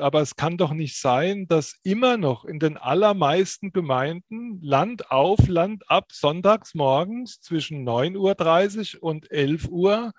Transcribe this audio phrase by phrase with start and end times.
[0.00, 5.48] Aber es kann doch nicht sein, dass immer noch in den allermeisten Gemeinden Land auf,
[5.48, 10.12] Land ab, sonntags morgens zwischen 9.30 Uhr und 11 Uhr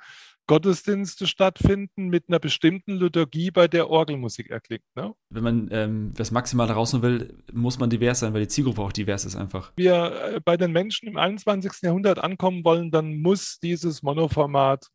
[0.52, 4.84] Gottesdienste stattfinden mit einer bestimmten Liturgie, bei der Orgelmusik erklingt.
[4.96, 5.14] Ne?
[5.30, 8.92] Wenn man ähm, das maximal rausholen will, muss man divers sein, weil die Zielgruppe auch
[8.92, 9.72] divers ist einfach.
[9.78, 11.72] Wir äh, bei den Menschen im 21.
[11.84, 14.88] Jahrhundert ankommen wollen, dann muss dieses Monoformat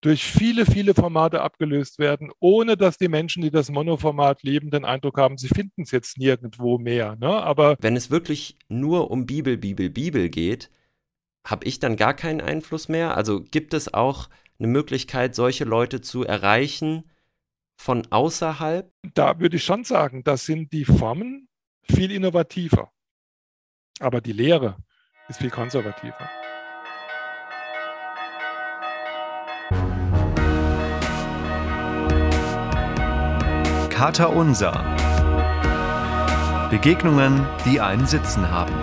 [0.00, 4.84] durch viele, viele Formate abgelöst werden, ohne dass die Menschen, die das Monoformat leben, den
[4.84, 7.16] Eindruck haben, sie finden es jetzt nirgendwo mehr.
[7.16, 7.28] Ne?
[7.28, 10.70] Aber wenn es wirklich nur um Bibel, Bibel, Bibel geht,
[11.44, 13.16] habe ich dann gar keinen Einfluss mehr?
[13.16, 17.10] Also gibt es auch eine Möglichkeit, solche Leute zu erreichen
[17.76, 18.92] von außerhalb?
[19.14, 21.48] Da würde ich schon sagen, da sind die Formen
[21.82, 22.92] viel innovativer.
[24.00, 24.76] Aber die Lehre
[25.28, 26.28] ist viel konservativer.
[33.96, 34.72] Kater Unser.
[36.68, 38.74] Begegnungen, die einen Sitzen haben.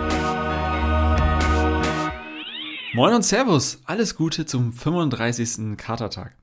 [2.94, 5.76] Moin und Servus, alles Gute zum 35.
[5.76, 6.36] Katertag.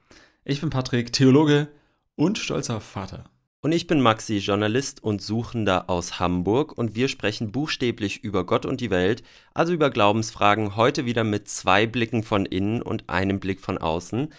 [0.45, 1.67] Ich bin Patrick, Theologe
[2.15, 3.25] und stolzer Vater.
[3.59, 8.65] Und ich bin Maxi, Journalist und Suchender aus Hamburg und wir sprechen buchstäblich über Gott
[8.65, 9.21] und die Welt,
[9.53, 14.29] also über Glaubensfragen, heute wieder mit zwei Blicken von innen und einem Blick von außen.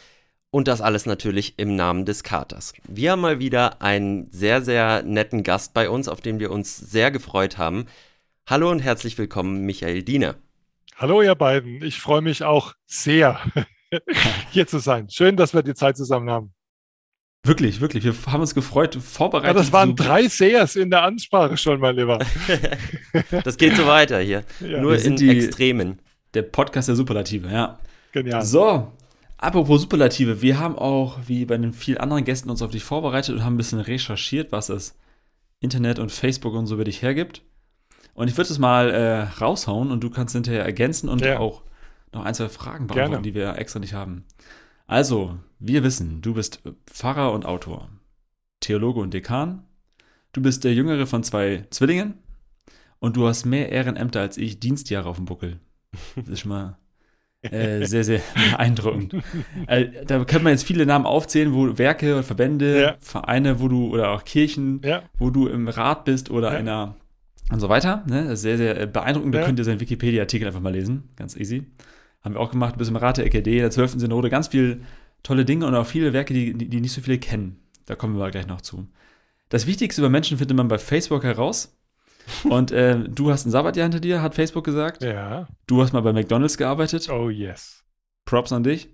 [0.54, 2.74] Und das alles natürlich im Namen des Katers.
[2.86, 6.76] Wir haben mal wieder einen sehr, sehr netten Gast bei uns, auf den wir uns
[6.76, 7.86] sehr gefreut haben.
[8.46, 10.34] Hallo und herzlich willkommen, Michael Diener.
[10.96, 11.82] Hallo, ihr beiden.
[11.82, 13.40] Ich freue mich auch sehr,
[14.50, 15.08] hier zu sein.
[15.08, 16.52] Schön, dass wir die Zeit zusammen haben.
[17.44, 18.04] Wirklich, wirklich.
[18.04, 19.56] Wir haben uns gefreut, vorbereitet.
[19.56, 22.18] Ja, das waren drei Sehers in der Ansprache schon, mein Lieber.
[23.42, 24.44] das geht so weiter hier.
[24.60, 24.82] Ja.
[24.82, 25.98] Nur in die, Extremen.
[26.34, 27.78] Der Podcast der Superlative, ja.
[28.12, 28.44] Genial.
[28.44, 28.92] So,
[29.42, 33.34] Apropos Superlative, wir haben auch, wie bei den vielen anderen Gästen, uns auf dich vorbereitet
[33.34, 34.96] und haben ein bisschen recherchiert, was das
[35.58, 37.42] Internet und Facebook und so über dich hergibt.
[38.14, 41.40] Und ich würde es mal äh, raushauen und du kannst hinterher ergänzen und ja.
[41.40, 41.64] auch
[42.12, 43.22] noch ein, zwei Fragen beantworten, Gerne.
[43.24, 44.26] die wir extra nicht haben.
[44.86, 47.88] Also, wir wissen, du bist Pfarrer und Autor,
[48.60, 49.64] Theologe und Dekan.
[50.32, 52.14] Du bist der jüngere von zwei Zwillingen
[53.00, 55.58] und du hast mehr Ehrenämter als ich Dienstjahre auf dem Buckel.
[56.14, 56.78] Das ist schon mal
[57.42, 58.20] äh, sehr, sehr
[58.50, 59.14] beeindruckend.
[59.66, 62.94] äh, da könnte man jetzt viele Namen aufzählen, wo Werke oder Verbände, ja.
[63.00, 65.02] Vereine, wo du oder auch Kirchen, ja.
[65.18, 66.58] wo du im Rat bist oder ja.
[66.58, 66.96] in einer
[67.50, 68.04] und so weiter.
[68.08, 68.36] Ne?
[68.36, 69.34] Sehr, sehr beeindruckend.
[69.34, 71.10] Da könnt ihr seinen Wikipedia-Artikel einfach mal lesen.
[71.16, 71.66] Ganz easy.
[72.22, 74.00] Haben wir auch gemacht, bis im Rat der EKD, der 12.
[74.00, 74.30] Synode.
[74.30, 74.80] Ganz viele
[75.22, 77.58] tolle Dinge und auch viele Werke, die, die nicht so viele kennen.
[77.86, 78.88] Da kommen wir gleich noch zu.
[79.48, 81.76] Das Wichtigste über Menschen findet man bei Facebook heraus.
[82.44, 85.02] Und äh, du hast ein Sabbatjahr hinter dir, hat Facebook gesagt.
[85.02, 85.48] Ja.
[85.66, 87.08] Du hast mal bei McDonalds gearbeitet.
[87.10, 87.84] Oh yes.
[88.24, 88.88] Props an dich.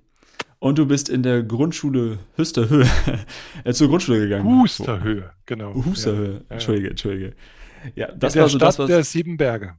[0.60, 2.86] Und du bist in der Grundschule Hüsterhöhe
[3.64, 4.60] äh, zur Grundschule gegangen.
[4.62, 5.74] Husterhöhe, genau.
[5.74, 6.40] Husterhöhe, ja.
[6.48, 7.36] Entschuldige, Entschuldige.
[7.94, 9.76] Ja, das in war so Stadt das, was der sieben Berge.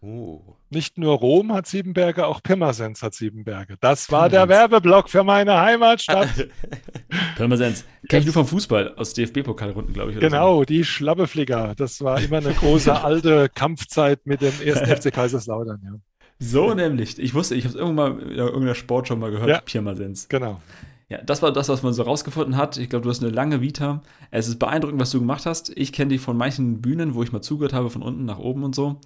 [0.00, 0.55] Oh.
[0.68, 3.76] Nicht nur Rom hat sieben Berge, auch Pirmasens hat sieben Berge.
[3.80, 6.48] Das war der Werbeblock für meine Heimatstadt.
[7.36, 7.84] Pirmasens.
[8.08, 10.18] Kenn ich nur vom Fußball aus DFB-Pokalrunden, glaube ich.
[10.18, 10.64] Genau, so.
[10.64, 11.74] die Schlabbeflicker.
[11.76, 15.80] Das war immer eine große alte Kampfzeit mit dem ersten FC Kaiserslautern.
[15.84, 15.92] Ja.
[16.40, 17.18] So nämlich.
[17.18, 19.48] Ich wusste, ich habe es irgendwann mal in irgendeiner Sport schon mal gehört.
[19.48, 20.28] Ja, Pirmasens.
[20.28, 20.60] Genau.
[21.08, 22.76] Ja, das war das, was man so rausgefunden hat.
[22.76, 24.02] Ich glaube, du hast eine lange Vita.
[24.32, 25.70] Es ist beeindruckend, was du gemacht hast.
[25.76, 28.64] Ich kenne dich von manchen Bühnen, wo ich mal zugehört habe, von unten nach oben
[28.64, 29.00] und so.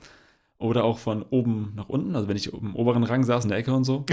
[0.61, 3.57] Oder auch von oben nach unten, also wenn ich im oberen Rang saß in der
[3.57, 4.05] Ecke und so.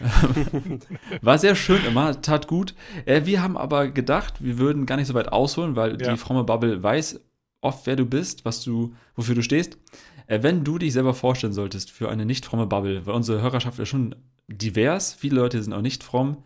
[1.22, 2.74] War sehr schön immer, tat gut.
[3.06, 6.10] Äh, wir haben aber gedacht, wir würden gar nicht so weit ausholen, weil ja.
[6.10, 7.20] die fromme Bubble weiß
[7.60, 9.78] oft, wer du bist, was du, wofür du stehst.
[10.26, 13.78] Äh, wenn du dich selber vorstellen solltest für eine nicht fromme Bubble, weil unsere Hörerschaft
[13.78, 14.16] ist schon
[14.48, 16.42] divers, viele Leute sind auch nicht fromm,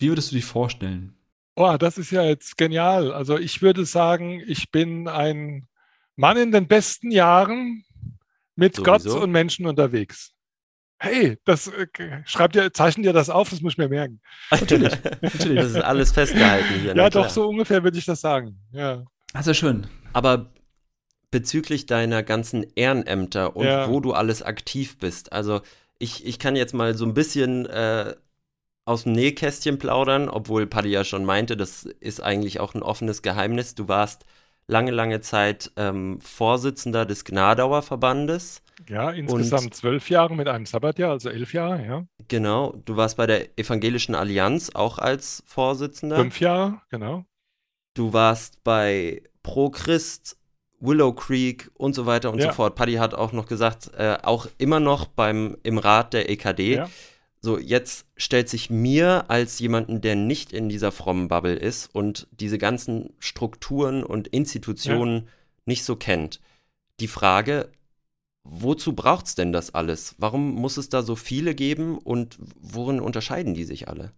[0.00, 1.14] wie würdest du dich vorstellen?
[1.54, 3.10] Oh, das ist ja jetzt genial.
[3.10, 5.66] Also ich würde sagen, ich bin ein
[6.14, 7.84] Mann in den besten Jahren,
[8.62, 9.10] mit Sowieso.
[9.10, 10.32] Gott und Menschen unterwegs.
[11.00, 11.88] Hey, das äh,
[12.24, 14.20] schreibt ihr, zeichnet ihr das auf, das muss ich mir merken.
[14.52, 15.58] Natürlich, natürlich.
[15.58, 16.94] Das ist alles festgehalten hier.
[16.94, 18.60] Ja, doch, so ungefähr würde ich das sagen.
[18.70, 19.04] Ja.
[19.32, 19.88] Also schön.
[20.12, 20.52] Aber
[21.32, 23.88] bezüglich deiner ganzen Ehrenämter und ja.
[23.88, 25.60] wo du alles aktiv bist, also
[25.98, 28.14] ich, ich kann jetzt mal so ein bisschen äh,
[28.84, 33.22] aus dem Nähkästchen plaudern, obwohl Paddy ja schon meinte, das ist eigentlich auch ein offenes
[33.22, 33.74] Geheimnis.
[33.74, 34.24] Du warst
[34.66, 38.62] lange, lange Zeit ähm, Vorsitzender des Gnadauer Verbandes.
[38.88, 42.06] Ja, insgesamt und, zwölf Jahre mit einem Sabbatjahr, also elf Jahre, ja.
[42.28, 46.16] Genau, du warst bei der Evangelischen Allianz auch als Vorsitzender.
[46.16, 47.24] Fünf Jahre, genau.
[47.94, 50.36] Du warst bei Pro Christ,
[50.80, 52.46] Willow Creek und so weiter und ja.
[52.46, 52.74] so fort.
[52.74, 56.76] Paddy hat auch noch gesagt, äh, auch immer noch beim, im Rat der EKD.
[56.76, 56.88] Ja.
[57.44, 62.28] So, jetzt stellt sich mir als jemanden, der nicht in dieser frommen Bubble ist und
[62.30, 65.32] diese ganzen Strukturen und Institutionen ja.
[65.66, 66.40] nicht so kennt,
[67.00, 67.72] die Frage,
[68.44, 70.14] wozu braucht es denn das alles?
[70.18, 74.12] Warum muss es da so viele geben und worin unterscheiden die sich alle?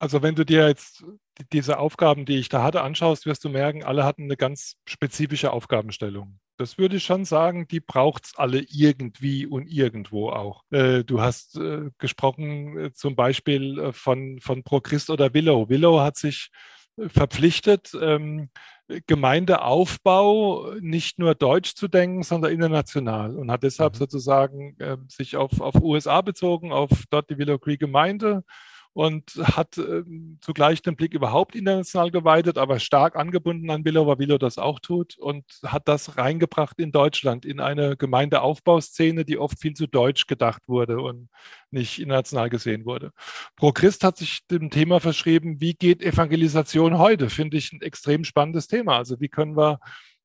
[0.00, 1.04] Also wenn du dir jetzt
[1.52, 5.52] diese Aufgaben, die ich da hatte, anschaust, wirst du merken, alle hatten eine ganz spezifische
[5.52, 6.40] Aufgabenstellung.
[6.58, 10.62] Das würde ich schon sagen, die braucht es alle irgendwie und irgendwo auch.
[10.70, 15.68] Äh, du hast äh, gesprochen äh, zum Beispiel äh, von, von Prochrist oder Willow.
[15.68, 16.50] Willow hat sich
[16.96, 18.48] äh, verpflichtet, ähm,
[19.06, 23.98] Gemeindeaufbau nicht nur deutsch zu denken, sondern international und hat deshalb mhm.
[23.98, 28.44] sozusagen äh, sich auf, auf USA bezogen, auf dort die Willow Creek Gemeinde
[28.96, 30.04] und hat äh,
[30.40, 34.80] zugleich den Blick überhaupt international geweitet, aber stark angebunden an Willow, weil Willow das auch
[34.80, 40.26] tut und hat das reingebracht in Deutschland, in eine Gemeindeaufbauszene, die oft viel zu deutsch
[40.26, 41.28] gedacht wurde und
[41.70, 43.12] nicht international gesehen wurde.
[43.54, 47.28] Pro Christ hat sich dem Thema verschrieben, wie geht Evangelisation heute?
[47.28, 48.96] Finde ich ein extrem spannendes Thema.
[48.96, 49.78] Also wie können wir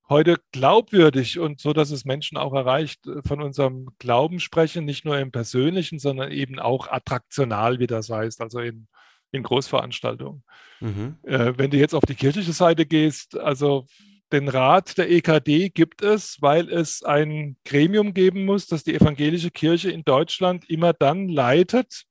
[0.09, 5.05] heute glaubwürdig und so, dass es Menschen auch erreicht, äh, von unserem Glauben sprechen, nicht
[5.05, 8.87] nur im Persönlichen, sondern eben auch attraktional, wie das heißt, also in,
[9.31, 10.43] in Großveranstaltungen.
[10.79, 11.17] Mhm.
[11.23, 13.85] Äh, wenn du jetzt auf die kirchliche Seite gehst, also
[14.31, 19.51] den Rat der EKD gibt es, weil es ein Gremium geben muss, das die evangelische
[19.51, 22.03] Kirche in Deutschland immer dann leitet,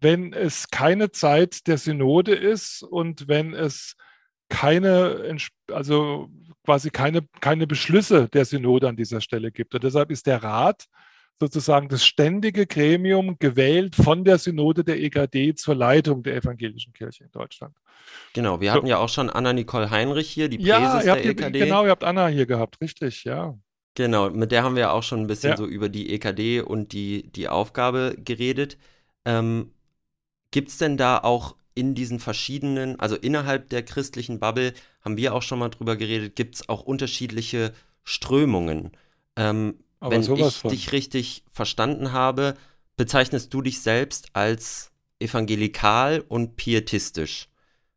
[0.00, 3.94] wenn es keine Zeit der Synode ist und wenn es
[4.52, 5.38] keine,
[5.68, 6.28] also
[6.64, 9.74] quasi keine, keine Beschlüsse der Synode an dieser Stelle gibt.
[9.74, 10.86] Und deshalb ist der Rat
[11.40, 17.24] sozusagen das ständige Gremium gewählt von der Synode der EKD zur Leitung der evangelischen Kirche
[17.24, 17.74] in Deutschland.
[18.34, 18.76] Genau, wir so.
[18.76, 21.58] hatten ja auch schon Anna-Nicole Heinrich hier, die Präses ja, der EKD.
[21.58, 23.58] Genau, ihr habt Anna hier gehabt, richtig, ja.
[23.94, 25.56] Genau, mit der haben wir auch schon ein bisschen ja.
[25.56, 28.78] so über die EKD und die, die Aufgabe geredet.
[29.24, 29.72] Ähm,
[30.50, 35.34] Gibt es denn da auch in diesen verschiedenen, also innerhalb der christlichen Bubble, haben wir
[35.34, 37.72] auch schon mal drüber geredet, gibt es auch unterschiedliche
[38.04, 38.92] Strömungen.
[39.36, 40.70] Ähm, wenn ich von.
[40.70, 42.54] dich richtig verstanden habe,
[42.96, 44.90] bezeichnest du dich selbst als
[45.20, 47.48] evangelikal und pietistisch.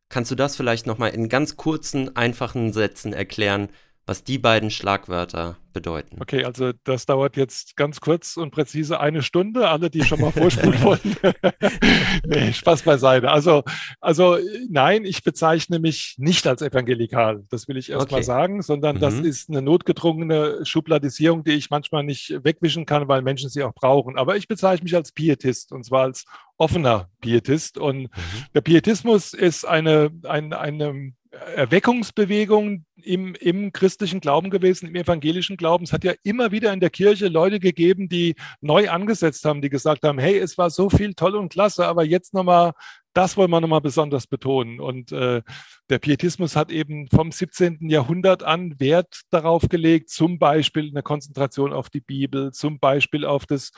[0.10, 3.70] Kannst du das vielleicht nochmal in ganz kurzen, einfachen Sätzen erklären,
[4.06, 6.18] was die beiden Schlagwörter bedeuten.
[6.22, 9.68] Okay, also das dauert jetzt ganz kurz und präzise eine Stunde.
[9.68, 11.16] Alle, die schon mal vorspulen wollten.
[12.26, 13.30] nee, Spaß beiseite.
[13.30, 13.64] Also,
[14.00, 14.38] also
[14.70, 17.46] nein, ich bezeichne mich nicht als evangelikal.
[17.50, 18.16] Das will ich erst okay.
[18.16, 19.00] mal sagen, sondern mhm.
[19.02, 23.74] das ist eine notgedrungene Schubladisierung, die ich manchmal nicht wegwischen kann, weil Menschen sie auch
[23.74, 24.18] brauchen.
[24.18, 26.26] Aber ich bezeichne mich als Pietist und zwar als
[26.58, 27.78] offener Pietist.
[27.78, 28.10] Und mhm.
[28.54, 31.12] der Pietismus ist eine, ein, eine
[31.56, 35.84] Erweckungsbewegung im, im christlichen Glauben gewesen, im evangelischen Glauben.
[35.84, 39.70] Es hat ja immer wieder in der Kirche Leute gegeben, die neu angesetzt haben, die
[39.70, 42.74] gesagt haben, hey, es war so viel toll und klasse, aber jetzt nochmal,
[43.14, 44.80] das wollen wir nochmal besonders betonen.
[44.80, 45.42] Und äh,
[45.90, 47.90] der Pietismus hat eben vom 17.
[47.90, 53.46] Jahrhundert an Wert darauf gelegt, zum Beispiel eine Konzentration auf die Bibel, zum Beispiel auf
[53.46, 53.72] das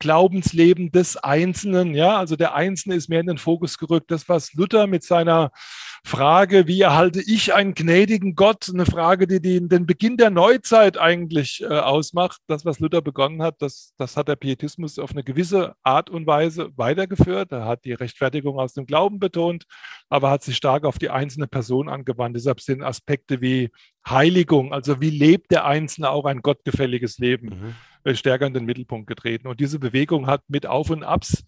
[0.00, 1.94] Glaubensleben des Einzelnen.
[1.94, 4.10] Ja, also der Einzelne ist mehr in den Fokus gerückt.
[4.10, 5.52] Das, was Luther mit seiner
[6.04, 10.98] Frage, wie erhalte ich einen gnädigen Gott, eine Frage, die den, den Beginn der Neuzeit
[10.98, 12.40] eigentlich äh, ausmacht.
[12.46, 16.26] Das, was Luther begonnen hat, das, das hat der Pietismus auf eine gewisse Art und
[16.26, 17.52] Weise weitergeführt.
[17.52, 19.64] Er hat die Rechtfertigung aus dem Glauben betont,
[20.08, 22.36] aber hat sich stark auf die einzelne Person angewandt.
[22.36, 23.70] Deshalb sind Aspekte wie
[24.08, 27.48] Heiligung, also wie lebt der Einzelne auch ein gottgefälliges Leben.
[27.48, 29.46] Mhm äh, stärker in den Mittelpunkt getreten.
[29.46, 31.44] Und diese Bewegung hat mit Auf und Abs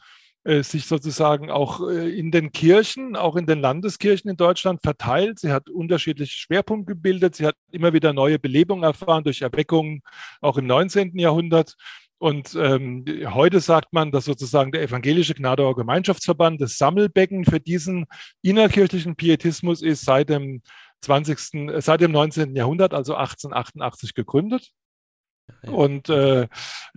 [0.62, 5.38] sich sozusagen auch äh, in den Kirchen, auch in den Landeskirchen in Deutschland verteilt.
[5.38, 7.36] Sie hat unterschiedliche Schwerpunkte gebildet.
[7.36, 10.02] Sie hat immer wieder neue Belebungen erfahren durch Erweckungen,
[10.40, 11.16] auch im 19.
[11.18, 11.76] Jahrhundert.
[12.18, 18.06] Und ähm, heute sagt man, dass sozusagen der evangelische Gnadauer Gemeinschaftsverband das Sammelbecken für diesen
[18.42, 20.62] innerkirchlichen Pietismus ist seit dem
[21.00, 22.54] 20., seit dem 19.
[22.54, 24.70] Jahrhundert, also 1888 gegründet.
[25.62, 26.48] Und äh,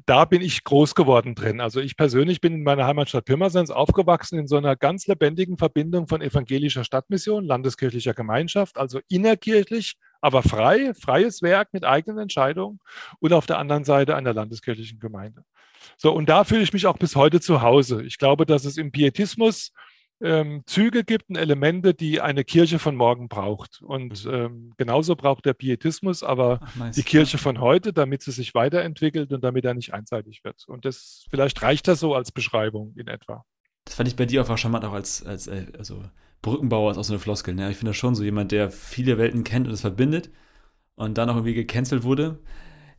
[0.05, 1.61] da bin ich groß geworden drin.
[1.61, 6.07] Also ich persönlich bin in meiner Heimatstadt Pirmasens aufgewachsen in so einer ganz lebendigen Verbindung
[6.07, 12.79] von evangelischer Stadtmission, landeskirchlicher Gemeinschaft, also innerkirchlich, aber frei, freies Werk mit eigenen Entscheidungen
[13.19, 15.43] und auf der anderen Seite einer landeskirchlichen Gemeinde.
[15.97, 18.03] So, und da fühle ich mich auch bis heute zu Hause.
[18.03, 19.71] Ich glaube, dass es im Pietismus
[20.21, 23.81] ähm, Züge gibt und Elemente, die eine Kirche von morgen braucht.
[23.81, 24.33] Und mhm.
[24.33, 26.95] ähm, genauso braucht der Pietismus aber Ach, nice.
[26.95, 30.65] die Kirche von heute, damit sie sich weiterentwickelt und damit er nicht einseitig wird.
[30.67, 33.43] Und das vielleicht reicht das so als Beschreibung in etwa.
[33.85, 36.03] Das fand ich bei dir einfach charmant, auch als, als äh, also
[36.41, 37.53] Brückenbauer ist auch so eine Floskel.
[37.53, 37.69] Ne?
[37.71, 40.29] Ich finde das schon so jemand, der viele Welten kennt und es verbindet
[40.95, 42.39] und dann auch irgendwie gecancelt wurde.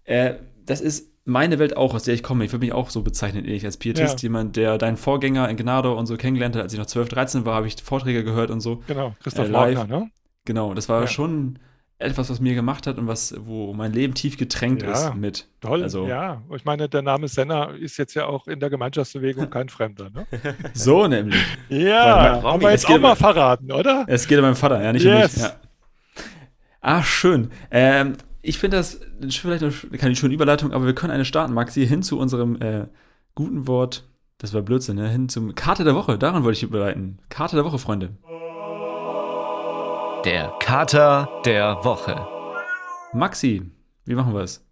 [0.05, 0.35] Äh,
[0.67, 2.45] das ist meine Welt auch, aus der ich komme.
[2.45, 4.27] Ich würde mich auch so bezeichnen, ich als Pietist, Ja.
[4.27, 6.63] jemand, der deinen Vorgänger in Gnado und so kennengelernt hat.
[6.63, 8.83] Als ich noch 12, 13 war, habe ich Vorträge gehört und so.
[8.87, 9.53] Genau, Christoph Äh.
[9.53, 10.11] Wagner, ne?
[10.45, 11.07] Genau, das war Ja.
[11.09, 11.59] schon
[11.99, 14.93] etwas, was mir gemacht hat und was, wo mein Leben tief getränkt Ja.
[14.93, 15.49] ist mit.
[15.63, 16.43] Toll, Also- ja.
[16.55, 20.27] Ich meine, der Name Senna ist jetzt ja auch in der Gemeinschaftsbewegung kein Fremder, ne?
[20.75, 21.43] So nämlich.
[21.71, 24.05] Ja, haben wir es jetzt geht auch mal verraten, oder?
[24.09, 25.37] Es geht um meinen Vater, ja, nicht Yes.
[25.37, 25.51] um mich.
[25.51, 25.57] Ja.
[26.83, 27.51] Ah, schön.
[27.71, 28.13] Ähm,
[28.47, 32.03] ich finde das vielleicht eine, keine schöne Überleitung, aber wir können eine starten, Maxi, hin
[32.03, 32.87] zu unserem äh,
[33.35, 34.09] guten Wort.
[34.39, 35.09] Das war Blödsinn, ne?
[35.09, 36.17] Hin zum Karte der Woche.
[36.17, 37.19] Daran wollte ich überleiten.
[37.29, 38.11] Karte der Woche, Freunde.
[40.25, 42.27] Der Kater der Woche.
[43.13, 43.63] Maxi,
[44.05, 44.65] wie machen wir es?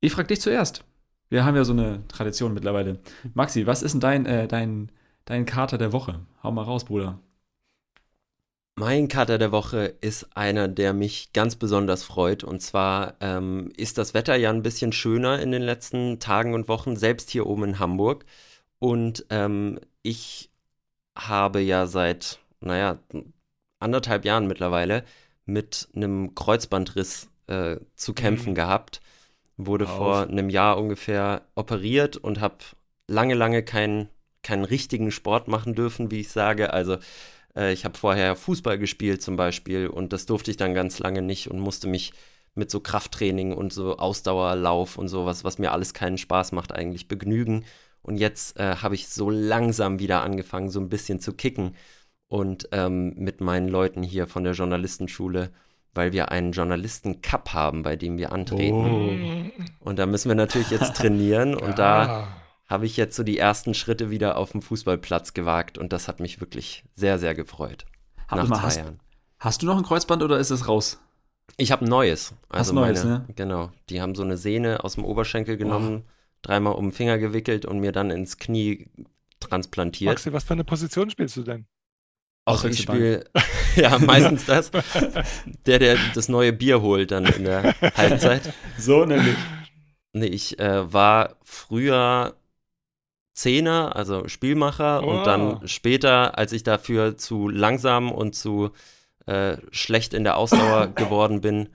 [0.00, 0.84] Ich frage dich zuerst.
[1.30, 2.98] Wir haben ja so eine Tradition mittlerweile.
[3.32, 4.92] Maxi, was ist denn dein, äh, dein,
[5.24, 6.20] dein Kater der Woche?
[6.42, 7.18] Hau mal raus, Bruder.
[8.80, 12.44] Mein Kater der Woche ist einer, der mich ganz besonders freut.
[12.44, 16.66] Und zwar ähm, ist das Wetter ja ein bisschen schöner in den letzten Tagen und
[16.66, 18.24] Wochen, selbst hier oben in Hamburg.
[18.78, 20.50] Und ähm, ich
[21.14, 23.00] habe ja seit, naja,
[23.80, 25.04] anderthalb Jahren mittlerweile
[25.44, 28.54] mit einem Kreuzbandriss äh, zu kämpfen Mhm.
[28.54, 29.02] gehabt.
[29.58, 29.96] Wurde Auf.
[29.98, 32.56] vor einem Jahr ungefähr operiert und habe
[33.08, 34.08] lange, lange keinen
[34.42, 36.72] keinen richtigen Sport machen dürfen, wie ich sage.
[36.72, 36.96] Also
[37.56, 41.22] äh, ich habe vorher Fußball gespielt zum Beispiel und das durfte ich dann ganz lange
[41.22, 42.12] nicht und musste mich
[42.54, 47.08] mit so Krafttraining und so Ausdauerlauf und sowas, was mir alles keinen Spaß macht, eigentlich
[47.08, 47.64] begnügen.
[48.02, 51.76] Und jetzt äh, habe ich so langsam wieder angefangen, so ein bisschen zu kicken
[52.28, 55.50] und ähm, mit meinen Leuten hier von der Journalistenschule,
[55.94, 59.52] weil wir einen Journalisten-Cup haben, bei dem wir antreten.
[59.52, 59.88] Oh.
[59.88, 62.28] Und da müssen wir natürlich jetzt trainieren und da.
[62.70, 66.20] Habe ich jetzt so die ersten Schritte wieder auf dem Fußballplatz gewagt und das hat
[66.20, 67.84] mich wirklich sehr, sehr gefreut.
[68.28, 69.00] Warte nach mal, zwei hast, Jahren.
[69.40, 71.00] hast du noch ein Kreuzband oder ist es raus?
[71.56, 72.32] Ich habe ein neues.
[72.48, 73.26] Also Neues, meine, ne?
[73.34, 73.72] Genau.
[73.88, 76.04] Die haben so eine Sehne aus dem Oberschenkel genommen,
[76.42, 78.88] dreimal um den Finger gewickelt und mir dann ins Knie
[79.40, 80.12] transplantiert.
[80.12, 81.66] Maxi, was für eine Position spielst du denn?
[82.44, 83.24] Ach, ich spiele
[83.76, 84.70] ja meistens das.
[85.66, 88.54] Der, der das neue Bier holt dann in der Halbzeit.
[88.78, 89.36] So nämlich.
[90.12, 92.36] Nee, ich äh, war früher
[93.40, 95.10] Zehner, also Spielmacher, Oh.
[95.10, 98.70] und dann später, als ich dafür zu langsam und zu
[99.26, 101.68] äh, schlecht in der Ausdauer geworden bin,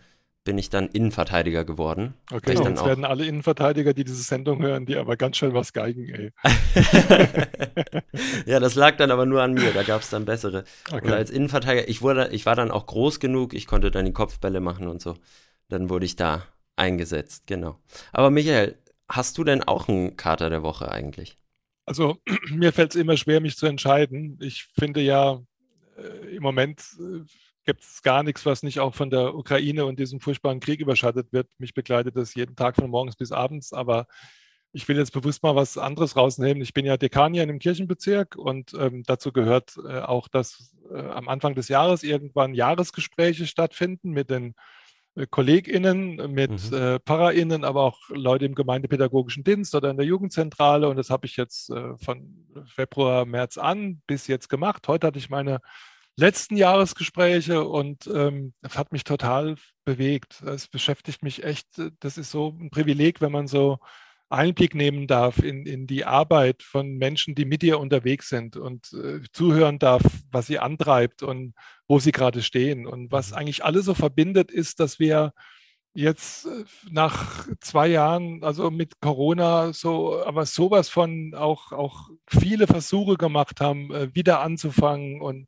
[0.43, 2.13] bin ich dann Innenverteidiger geworden.
[2.31, 5.73] Okay, dann jetzt werden alle Innenverteidiger, die diese Sendung hören, die aber ganz schön was
[5.73, 6.31] geigen, ey.
[8.45, 10.63] ja, das lag dann aber nur an mir, da gab es dann bessere.
[10.91, 11.11] Und Okay.
[11.13, 14.59] als Innenverteidiger, ich wurde, ich war dann auch groß genug, ich konnte dann die Kopfbälle
[14.59, 15.15] machen und so.
[15.69, 16.43] Dann wurde ich da
[16.75, 17.79] eingesetzt, genau.
[18.11, 18.77] Aber Michael,
[19.09, 21.37] hast du denn auch einen Kater der Woche eigentlich?
[21.85, 22.17] Also
[22.51, 24.39] mir fällt es immer schwer, mich zu entscheiden.
[24.41, 25.41] Ich finde ja,
[25.97, 27.21] äh, im Moment äh,
[27.65, 31.31] gibt es gar nichts, was nicht auch von der Ukraine und diesem furchtbaren Krieg überschattet
[31.31, 31.47] wird.
[31.57, 34.07] Mich begleitet das jeden Tag von morgens bis abends, aber
[34.71, 36.61] ich will jetzt bewusst mal was anderes rausnehmen.
[36.61, 40.75] Ich bin ja Dekan hier in einem Kirchenbezirk und ähm, dazu gehört äh, auch, dass
[40.91, 44.53] äh, am Anfang des Jahres irgendwann Jahresgespräche stattfinden mit den
[45.29, 46.77] KollegInnen, mit Mhm.
[46.77, 50.89] äh, PfarrerInnen, aber auch Leute im gemeindepädagogischen Dienst oder in der Jugendzentrale.
[50.89, 54.87] Und das habe ich jetzt äh, von Februar, März an bis jetzt gemacht.
[54.87, 55.59] Heute hatte ich meine
[56.17, 59.55] letzten Jahresgespräche und ähm, das hat mich total
[59.85, 60.41] bewegt.
[60.43, 61.79] Es beschäftigt mich echt.
[61.79, 63.79] äh, Das ist so ein Privileg, wenn man so
[64.29, 68.91] Einblick nehmen darf in, in die Arbeit von Menschen, die mit dir unterwegs sind und
[68.93, 70.01] äh, zuhören darf,
[70.31, 71.53] was sie antreibt und
[71.87, 72.87] wo sie gerade stehen.
[72.87, 73.37] Und was Mhm.
[73.37, 75.33] eigentlich alle so verbindet, ist, dass wir
[75.93, 82.67] jetzt äh, nach zwei Jahren, also mit Corona, so, aber sowas von auch, auch viele
[82.67, 85.47] Versuche gemacht haben, äh, wieder anzufangen und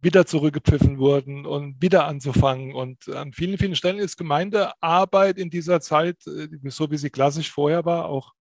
[0.00, 2.74] wieder zurückgepfiffen wurden und wieder anzufangen.
[2.74, 7.50] Und an vielen, vielen Stellen ist Gemeindearbeit in dieser Zeit, äh, so wie sie klassisch
[7.50, 8.32] vorher war, auch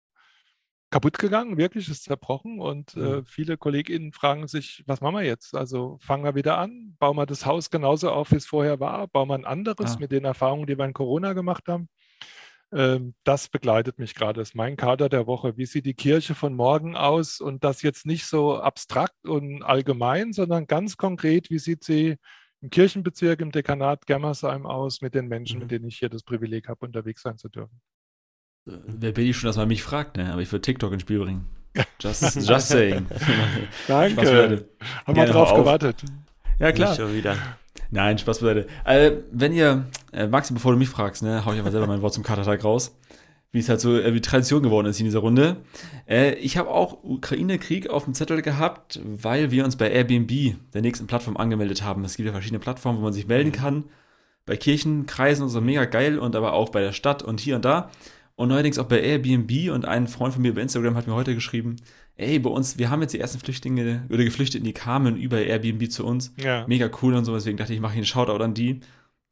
[0.92, 2.60] kaputt gegangen, wirklich, ist zerbrochen.
[2.60, 3.26] Und äh, Mhm.
[3.26, 5.56] viele KollegInnen fragen sich, was machen wir jetzt?
[5.56, 9.08] Also fangen wir wieder an, bauen wir das Haus genauso auf, wie es vorher war,
[9.08, 10.00] bauen wir ein anderes Ah.
[10.00, 11.90] mit den Erfahrungen, die wir in Corona gemacht haben.
[12.76, 15.56] Ähm, das begleitet mich gerade, das ist mein Kader der Woche.
[15.56, 17.40] Wie sieht die Kirche von morgen aus?
[17.40, 22.18] Und das jetzt nicht so abstrakt und allgemein, sondern ganz konkret, wie sieht sie
[22.62, 25.62] im Kirchenbezirk, im Dekanat Germersheim aus mit den Menschen, Mhm.
[25.64, 27.80] mit denen ich hier das Privileg habe, unterwegs sein zu dürfen?
[28.66, 30.34] Wer bin ich schon, dass man mich fragt, ne?
[30.34, 31.46] Aber ich würde TikTok ins Spiel bringen.
[32.00, 33.06] Just, just saying.
[33.88, 34.70] Beiseite.
[35.06, 36.04] Haben wir drauf gewartet.
[36.60, 36.90] Ja, klar.
[36.90, 37.38] Nicht schon wieder.
[37.92, 38.68] Nein, Spaß beiseite.
[38.86, 42.02] Äh, wenn ihr, äh, Maxi, bevor du mich fragst, ne, hau ich einfach selber mein
[42.02, 42.98] Wort zum Katertag raus.
[43.52, 45.58] Wie es halt so äh, wie Tradition geworden ist in dieser Runde.
[46.08, 50.82] Äh, ich habe auch Ukraine-Krieg auf dem Zettel gehabt, weil wir uns bei Airbnb, der
[50.82, 52.04] nächsten Plattform, angemeldet haben.
[52.04, 53.86] Es gibt ja verschiedene Plattformen, wo man sich melden kann.
[54.46, 57.66] Bei Kirchenkreisen und so mega geil und aber auch bei der Stadt und hier und
[57.66, 57.90] da.
[58.36, 61.34] Und neuerdings auch bei Airbnb und ein Freund von mir bei Instagram hat mir heute
[61.34, 61.78] geschrieben,
[62.18, 65.92] ey, bei uns, wir haben jetzt die ersten Flüchtlinge oder Geflüchteten, die kamen über Airbnb
[65.92, 66.34] zu uns.
[66.38, 66.66] Ja.
[66.68, 68.80] Mega cool und so, deswegen dachte ich, ich mache hier einen Shoutout an die.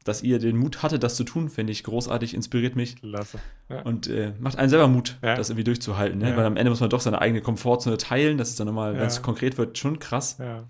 [0.04, 3.38] Dass ihr den Mut hattet, das zu tun, finde ich großartig, inspiriert mich Klasse.
[3.70, 3.80] Ja.
[3.84, 5.34] und äh, macht einen selber Mut, Ja.
[5.34, 6.18] das irgendwie durchzuhalten.
[6.18, 6.28] Ne?
[6.32, 6.36] Ja.
[6.36, 8.36] Weil am Ende muss man doch seine eigene Komfortzone teilen.
[8.36, 9.00] Das ist dann nochmal, Ja.
[9.00, 10.68] wenn es konkret wird, schon krass, Ja.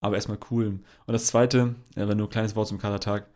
[0.00, 0.66] aber erstmal cool.
[0.68, 3.26] Und das zweite, äh, wenn nur ein kleines Wort zum Katertag.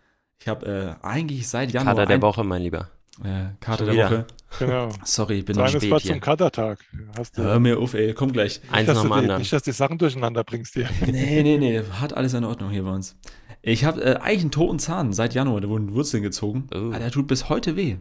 [0.41, 1.95] Ich habe äh, eigentlich seit Januar.
[1.97, 2.89] Kader der Woche, mein Lieber.
[3.25, 4.11] Äh, Kater Schon der wieder.
[4.11, 4.27] Woche.
[4.59, 4.89] Genau.
[5.05, 6.13] Sorry, ich bin noch Kleines spät Wort hier.
[6.13, 6.79] zum Katertag.
[7.17, 8.61] Hast du, Hör mir auf, ey, komm gleich.
[8.71, 9.39] Eins dass nach dem anderen.
[9.41, 10.89] nicht, dass du die Sachen durcheinander bringst hier.
[11.07, 13.17] Nee, nee, nee, hat alles in Ordnung hier bei uns.
[13.63, 16.69] Ich habe äh, eigentlich einen toten Zahn seit Januar, da wurden Wurzeln gezogen.
[16.75, 16.79] Oh.
[16.89, 17.97] Aber der tut bis heute weh.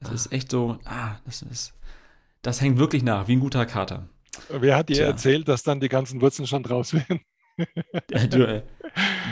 [0.00, 1.74] Das ist echt so, ah, das ist,
[2.42, 4.08] das hängt wirklich nach, wie ein guter Kater.
[4.48, 5.06] Wer hat dir Tja.
[5.06, 7.20] erzählt, dass dann die ganzen Wurzeln schon draus wären?
[8.10, 8.62] Der, du, äh,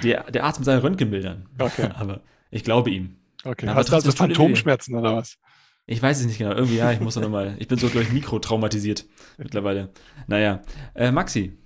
[0.03, 1.49] der, der Arzt mit seinen Röntgenbildern.
[1.59, 1.91] Okay.
[1.95, 3.17] Aber ich glaube ihm.
[3.47, 3.69] Okay.
[3.69, 4.13] Aber Hast du also.
[4.13, 5.39] Phantomschmerzen oder was?
[5.87, 6.51] Ich weiß es nicht genau.
[6.53, 7.55] Irgendwie, ja, ich muss nochmal.
[7.59, 9.05] Ich bin so, glaube ich, mikrotraumatisiert
[9.39, 9.91] mittlerweile.
[10.27, 10.63] Naja,
[10.95, 11.57] äh, Maxi,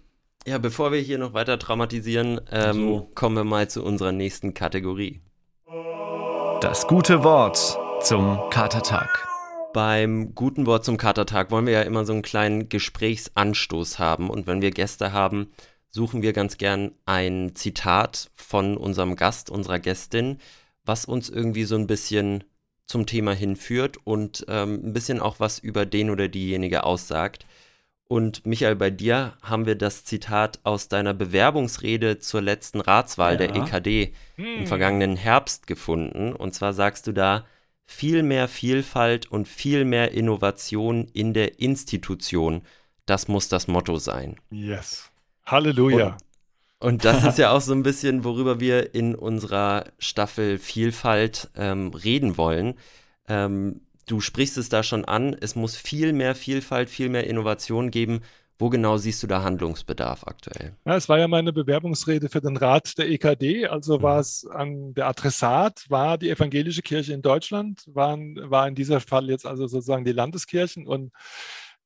[0.46, 3.10] Ja, bevor wir hier noch weiter traumatisieren, ähm, So.
[3.14, 5.22] kommen wir mal zu unserer nächsten Kategorie.
[6.60, 9.26] Das gute Wort zum Katertag.
[9.72, 14.28] Beim guten Wort zum Katertag wollen wir ja immer so einen kleinen Gesprächsanstoß haben.
[14.28, 15.50] Und wenn wir Gäste haben,
[15.90, 20.38] suchen wir ganz gern ein Zitat von unserem Gast, unserer Gästin,
[20.84, 22.44] was uns irgendwie so ein bisschen
[22.87, 27.46] zum Thema hinführt und ähm, ein bisschen auch was über den oder diejenige aussagt.
[28.08, 33.54] Und Michael, bei dir haben wir das Zitat aus deiner Bewerbungsrede zur letzten Ratswahl der
[33.54, 33.64] Ja.
[33.64, 34.44] EKD Hm.
[34.62, 36.32] im vergangenen Herbst gefunden.
[36.32, 37.46] Und zwar sagst du da,
[37.87, 42.62] viel mehr Vielfalt und viel mehr Innovation in der Institution.
[43.06, 44.37] Das muss das Motto sein.
[44.50, 45.10] Yes.
[45.46, 46.06] Halleluja.
[46.08, 46.14] Und
[46.80, 52.38] das ist ja auch so ein bisschen, worüber wir in unserer Staffel Vielfalt ähm, reden
[52.38, 52.75] wollen.
[53.28, 57.90] Ähm, du sprichst es da schon an, es muss viel mehr Vielfalt, viel mehr Innovation
[57.90, 58.20] geben.
[58.58, 60.76] Wo genau siehst du da Handlungsbedarf aktuell?
[60.84, 63.66] Ja, es war ja meine Bewerbungsrede für den Rat der EKD.
[63.68, 68.75] Also war es an der Adressat, war die evangelische Kirche in Deutschland, waren, war in
[68.75, 70.87] dieser Fall jetzt also sozusagen die Landeskirchen.
[70.87, 71.10] Und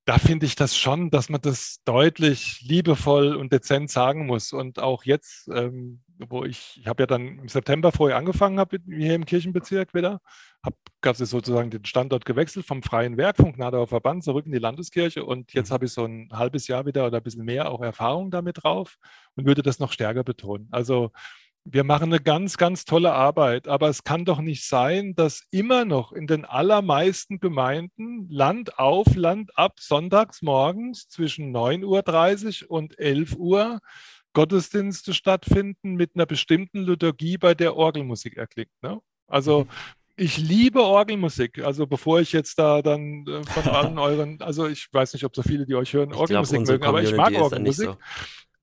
[0.07, 4.53] da finde ich das schon, dass man das deutlich liebevoll und dezent sagen muss.
[4.53, 8.79] Und auch jetzt, ähm, wo ich, ich habe ja dann im September vorher angefangen, habe
[8.87, 10.21] hier im Kirchenbezirk wieder,
[10.62, 14.53] habe gab es sozusagen den Standort gewechselt vom Freien Werk, vom Gnadauer Verband zurück in
[14.53, 15.25] die Landeskirche.
[15.25, 15.75] Und jetzt Mhm.
[15.75, 18.97] habe ich so ein halbes Jahr wieder oder ein bisschen mehr auch Erfahrung damit drauf
[19.37, 20.69] und würde das noch stärker betonen.
[20.71, 21.12] Also
[21.64, 25.85] wir machen eine ganz, ganz tolle Arbeit, aber es kann doch nicht sein, dass immer
[25.85, 32.98] noch in den allermeisten Gemeinden Land auf, Land ab, sonntags morgens zwischen 9.30 Uhr und
[32.98, 33.81] 11 Uhr
[34.35, 38.72] Gottesdienste stattfinden mit einer bestimmten Liturgie, bei der Orgelmusik erklingt.
[38.83, 39.00] Ne?
[39.27, 39.66] Also
[40.16, 41.64] ich liebe Orgelmusik.
[41.64, 45.35] Also bevor ich jetzt da dann äh, von allen euren, also ich weiß nicht, ob
[45.35, 47.87] so viele, die euch hören, Orgelmusik unsere mögen, aber ich mag Orgelmusik.
[47.87, 47.96] so.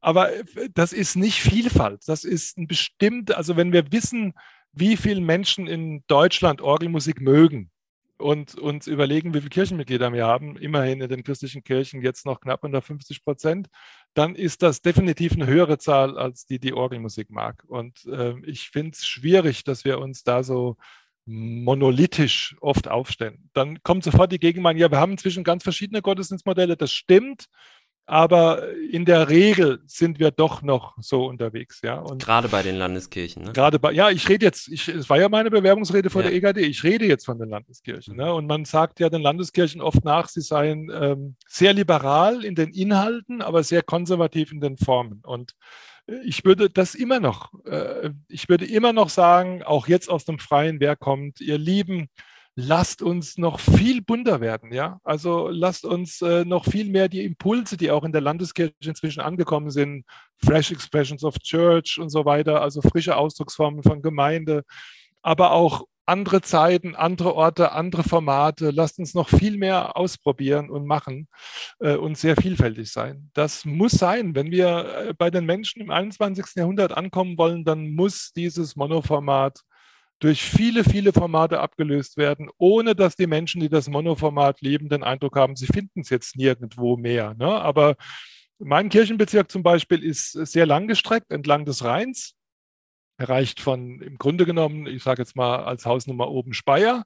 [0.01, 2.01] Aber äh, das ist nicht Vielfalt.
[2.07, 4.33] Das ist ein bestimmt, also wenn wir wissen,
[4.73, 7.69] wie viele Menschen in Deutschland Orgelmusik mögen
[8.17, 12.39] und uns überlegen, wie viele Kirchenmitglieder wir haben, immerhin in den christlichen Kirchen jetzt noch
[12.39, 13.67] knapp unter 50 Prozent,
[14.13, 17.63] dann ist das definitiv eine höhere Zahl, als die die Orgelmusik mag.
[17.67, 20.77] Und äh, ich finde es schwierig, dass wir uns da so
[21.25, 23.49] monolithisch oft aufstellen.
[23.53, 27.45] Dann kommt sofort die Gegenmeinung, ja, wir haben inzwischen ganz verschiedene Gottesdienstmodelle, das stimmt,
[28.11, 31.97] aber in der Regel sind wir doch noch so unterwegs, ja.
[31.97, 33.43] Und Gerade bei den Landeskirchen.
[33.45, 33.53] Ne?
[33.53, 36.27] gerade bei, ja, ich rede jetzt, ich, es war ja meine Bewerbungsrede vor Ja.
[36.29, 38.17] der EKD, ich rede jetzt von den Landeskirchen.
[38.17, 38.33] Ne?
[38.33, 42.71] Und man sagt ja den Landeskirchen oft nach, sie seien ähm, sehr liberal in den
[42.73, 45.21] Inhalten, aber sehr konservativ in den Formen.
[45.23, 45.53] Und
[46.07, 50.25] äh, ich würde das immer noch, äh, ich würde immer noch sagen, auch jetzt aus
[50.25, 52.09] dem freien Werk kommt, ihr Lieben,
[52.55, 54.99] lasst uns noch viel bunter werden, ja.
[55.03, 59.21] Also lasst uns äh, noch viel mehr die Impulse, die auch in der Landeskirche inzwischen
[59.21, 60.05] angekommen sind,
[60.43, 64.63] Fresh Expressions of Church und so weiter, also frische Ausdrucksformen von Gemeinde,
[65.21, 68.71] aber auch andere Zeiten, andere Orte, andere Formate.
[68.71, 71.29] Lasst uns noch viel mehr ausprobieren und machen
[71.79, 73.29] äh, und sehr vielfältig sein.
[73.33, 74.35] Das muss sein.
[74.35, 76.55] Wenn wir äh, bei den Menschen im 21.
[76.55, 79.61] Jahrhundert ankommen wollen, dann muss dieses Monoformat
[80.21, 85.03] durch viele, viele Formate abgelöst werden, ohne dass die Menschen, die das Monoformat leben, den
[85.03, 87.33] Eindruck haben, sie finden es jetzt nirgendwo mehr.
[87.33, 87.47] Ne?
[87.47, 87.95] Aber
[88.59, 92.35] mein Kirchenbezirk zum Beispiel ist sehr langgestreckt entlang des Rheins.
[93.17, 97.03] Er reicht von im Grunde genommen, ich sage jetzt mal als Hausnummer oben Speyer,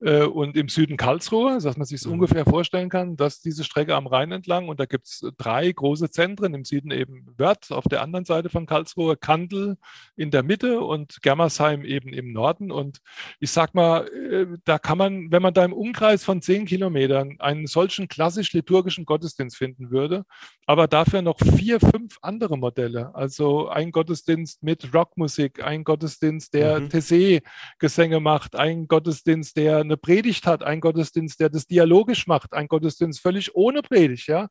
[0.00, 2.12] äh, und im Süden Karlsruhe, dass man sich Mhm.
[2.12, 6.10] ungefähr vorstellen kann, dass diese Strecke am Rhein entlang und da gibt es drei große
[6.10, 9.76] Zentren, im Süden eben Wörth auf der anderen Seite von Karlsruhe, Kandel
[10.16, 12.70] in der Mitte und Germersheim eben im Norden.
[12.70, 12.98] Und
[13.40, 17.36] ich sag mal, äh, da kann man, wenn man da im Umkreis von zehn Kilometern
[17.40, 20.24] einen solchen klassisch liturgischen Gottesdienst finden würde,
[20.66, 23.14] aber dafür noch vier, fünf andere Modelle.
[23.14, 26.88] Also ein Gottesdienst mit Rockmusik, ein Gottesdienst, der Mhm.
[26.88, 32.68] Tessé-Gesänge macht, ein Gottesdienst, der eine Predigt hat, ein Gottesdienst, der das dialogisch macht, ein
[32.68, 34.48] Gottesdienst völlig ohne Predigt, ja.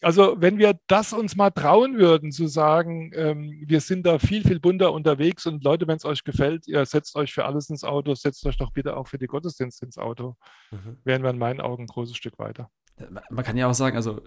[0.00, 4.44] Also wenn wir das uns mal trauen würden, zu sagen, ähm, wir sind da viel,
[4.44, 7.82] viel bunter unterwegs und Leute, wenn es euch gefällt, ihr setzt euch für alles ins
[7.82, 10.36] Auto, setzt euch doch bitte auch für die Gottesdienste ins Auto,
[10.70, 10.98] Mhm.
[11.04, 12.70] wären wir in meinen Augen ein großes Stück weiter.
[13.30, 14.20] Man kann ja auch sagen, also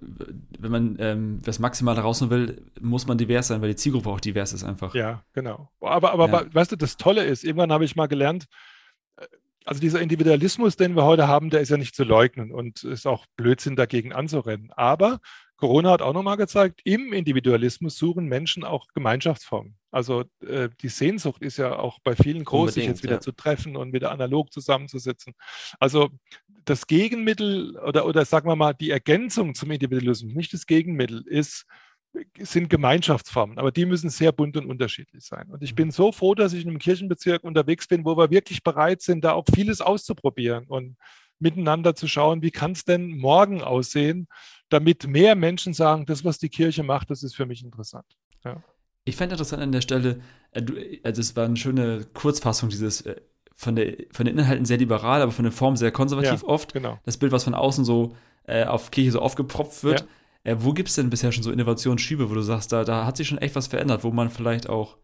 [0.60, 4.20] wenn man ähm, das maximal rausholen will, muss man divers sein, weil die Zielgruppe auch
[4.22, 4.96] divers ist einfach.
[4.96, 5.70] Ja, genau.
[5.82, 6.54] Aber, aber Ja.
[6.54, 8.46] weißt du, das Tolle ist, irgendwann habe ich mal gelernt,
[9.66, 13.06] also dieser Individualismus, den wir heute haben, der ist ja nicht zu leugnen und ist
[13.06, 14.72] auch Blödsinn dagegen anzurennen.
[14.76, 15.20] Aber
[15.62, 19.78] Corona hat auch nochmal gezeigt, im Individualismus suchen Menschen auch Gemeinschaftsformen.
[19.92, 23.20] Also äh, die Sehnsucht ist ja auch bei vielen groß, sich jetzt wieder ja.
[23.20, 25.34] zu treffen und wieder analog zusammenzusitzen.
[25.80, 26.10] Also
[26.66, 31.66] das Gegenmittel oder, oder sagen wir mal, die Ergänzung zum Individualismus, nicht das Gegenmittel, ist,
[32.40, 35.48] sind Gemeinschaftsformen, aber die müssen sehr bunt und unterschiedlich sein.
[35.50, 38.64] Und ich bin so froh, dass ich in einem Kirchenbezirk unterwegs bin, wo wir wirklich
[38.64, 40.98] bereit sind, da auch vieles auszuprobieren und
[41.40, 44.28] miteinander zu schauen, wie kann es denn morgen aussehen,
[44.70, 48.06] damit mehr Menschen sagen, das, was die Kirche macht, das ist für mich interessant.
[49.04, 50.22] Ich fände interessant an der Stelle,
[50.52, 53.16] äh, also es war eine schöne Kurzfassung dieses äh,
[53.56, 56.48] von, der, von den Inhalten sehr liberal, aber von der Form sehr konservativ Ja.
[56.48, 56.74] oft.
[56.74, 57.00] Genau.
[57.06, 60.08] Das Bild, was von außen so äh, auf Kirche so aufgepropft wird.
[60.44, 63.18] Äh, wo gibt es denn bisher schon so Innovationsschübe, wo du sagst, da, da hat
[63.18, 64.98] sich schon echt was verändert, wo man vielleicht auch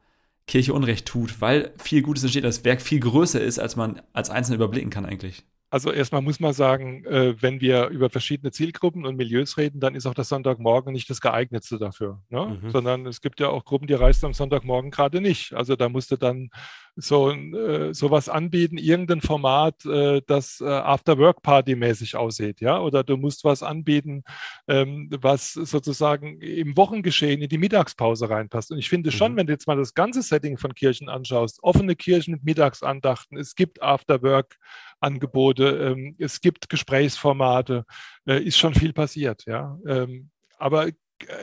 [0.47, 4.30] Kirche Unrecht tut, weil viel Gutes entsteht, das Werk viel größer ist, als man als
[4.30, 5.43] Einzelner überblicken kann eigentlich.
[5.69, 9.95] Also erstmal muss man sagen, äh, wenn wir über verschiedene Zielgruppen und Milieus reden, dann
[9.95, 12.21] ist auch das Sonntagmorgen nicht das geeignetste dafür.
[12.30, 12.60] Ne?
[12.62, 12.69] Mhm.
[12.71, 15.53] Sondern es gibt ja auch Gruppen, die reisten am Sonntagmorgen gerade nicht.
[15.53, 16.49] Also da musste dann
[16.95, 22.80] so äh, sowas anbieten, irgendein Format, äh, das After-Work-Party-mäßig aussieht, ja.
[22.80, 24.23] Oder du musst was anbieten,
[24.67, 28.71] ähm, was sozusagen im Wochengeschehen in die Mittagspause reinpasst.
[28.71, 29.38] Und ich finde schon, Mhm.
[29.38, 33.53] wenn du jetzt mal das ganze Setting von Kirchen anschaust, offene Kirchen mit Mittagsandachten, es
[33.53, 34.58] gibt After-Work.
[34.99, 37.86] Angebote, ähm, es gibt Gesprächsformate,
[38.27, 39.77] äh, ist schon viel passiert, ja.
[39.88, 40.89] Ähm, aber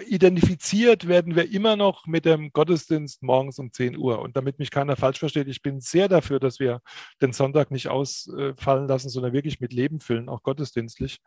[0.08, 4.20] identifiziert werden wir immer noch mit dem Gottesdienst morgens um 10 Uhr.
[4.20, 6.80] Und damit mich keiner falsch versteht, ich bin sehr dafür, dass wir
[7.20, 11.18] den Sonntag nicht ausfallen lassen, sondern wirklich mit Leben füllen, auch gottesdienstlich.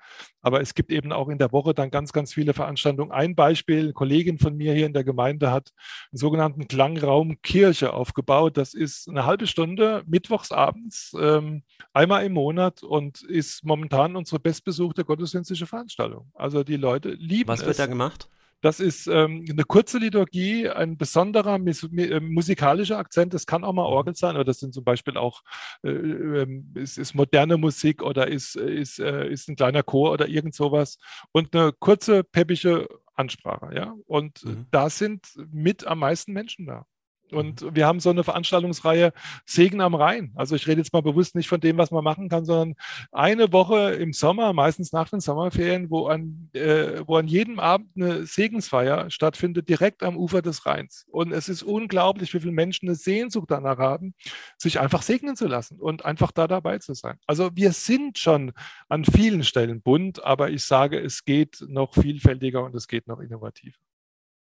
[0.41, 3.11] Aber es gibt eben auch in der Woche dann ganz, ganz viele Veranstaltungen.
[3.11, 5.71] Ein Beispiel, eine Kollegin von mir hier in der Gemeinde hat
[6.11, 8.57] einen sogenannten Klangraum Kirche aufgebaut.
[8.57, 15.03] Das ist eine halbe Stunde mittwochsabends, ähm, einmal im Monat und ist momentan unsere bestbesuchte
[15.03, 16.31] gottesdienstliche Veranstaltung.
[16.33, 17.67] Also die Leute lieben Was es.
[17.67, 18.29] wird da gemacht?
[18.61, 23.33] Das ist ähm, eine kurze Liturgie, ein besonderer äh, musikalischer Akzent.
[23.33, 25.43] Das kann auch mal Orgel sein, oder das sind zum Beispiel auch,
[25.83, 30.27] äh, ähm, es ist moderne Musik oder ist, ist, äh, ist ein kleiner Chor oder
[30.27, 30.97] irgend sowas.
[31.31, 33.93] Und eine kurze, peppige Ansprache, ja.
[34.05, 34.65] Und Mhm.
[34.71, 36.85] da sind mit am meisten Menschen da.
[37.31, 39.11] Und wir haben so eine Veranstaltungsreihe
[39.45, 40.31] Segen am Rhein.
[40.35, 42.75] Also ich rede jetzt mal bewusst nicht von dem, was man machen kann, sondern
[43.11, 47.89] eine Woche im Sommer, meistens nach den Sommerferien, wo an, äh, wo an jedem Abend
[47.95, 51.05] eine Segensfeier stattfindet, direkt am Ufer des Rheins.
[51.11, 54.13] Und es ist unglaublich, wie viele Menschen eine Sehnsucht danach haben,
[54.57, 57.17] sich einfach segnen zu lassen und einfach da dabei zu sein.
[57.27, 58.53] Also wir sind schon
[58.89, 63.19] an vielen Stellen bunt, aber ich sage, es geht noch vielfältiger und es geht noch
[63.19, 63.77] innovativer.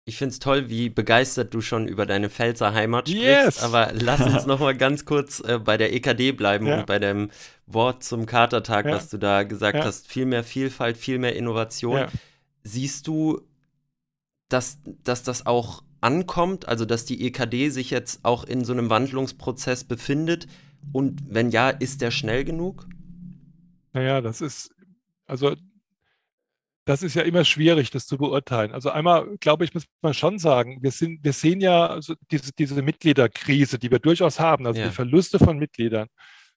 [0.09, 3.25] Ich finde es toll, wie begeistert du schon über deine Pfälzer Heimat sprichst.
[3.25, 3.63] Yes!
[3.65, 6.79] Aber lass uns noch mal ganz kurz äh, bei der EKD bleiben Ja.
[6.79, 7.31] und bei dem
[7.67, 8.93] Wort zum Katertag, Ja.
[8.93, 9.85] was du da gesagt Ja.
[9.85, 10.07] hast.
[10.07, 12.07] Viel mehr Vielfalt, viel mehr Innovation.
[12.63, 13.41] Siehst du,
[14.49, 18.89] dass, dass das auch ankommt, also dass die EKD sich jetzt auch in so einem
[18.89, 20.47] Wandlungsprozess befindet?
[20.93, 22.87] Und wenn ja, ist der schnell genug?
[23.93, 24.71] Naja, das ist,
[25.27, 25.57] also
[26.87, 28.73] das ist ja immer schwierig, das zu beurteilen.
[28.73, 32.53] Also einmal, glaube ich, muss man schon sagen, wir sind, wir sehen ja also diese,
[32.53, 34.87] diese Mitgliederkrise, die wir durchaus haben, also Ja.
[34.89, 36.07] die Verluste von Mitgliedern.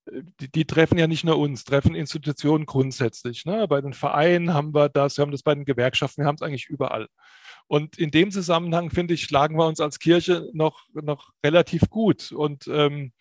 [0.06, 3.44] äh, Die, die treffen ja nicht nur uns, treffen Institutionen grundsätzlich.
[3.46, 3.68] Ne?
[3.68, 6.42] Bei den Vereinen haben wir das, wir haben das bei den Gewerkschaften, wir haben es
[6.44, 7.08] eigentlich überall.
[7.68, 12.32] Und in dem Zusammenhang, finde ich, schlagen wir uns als Kirche noch, noch relativ gut.
[12.32, 13.12] Und ähm,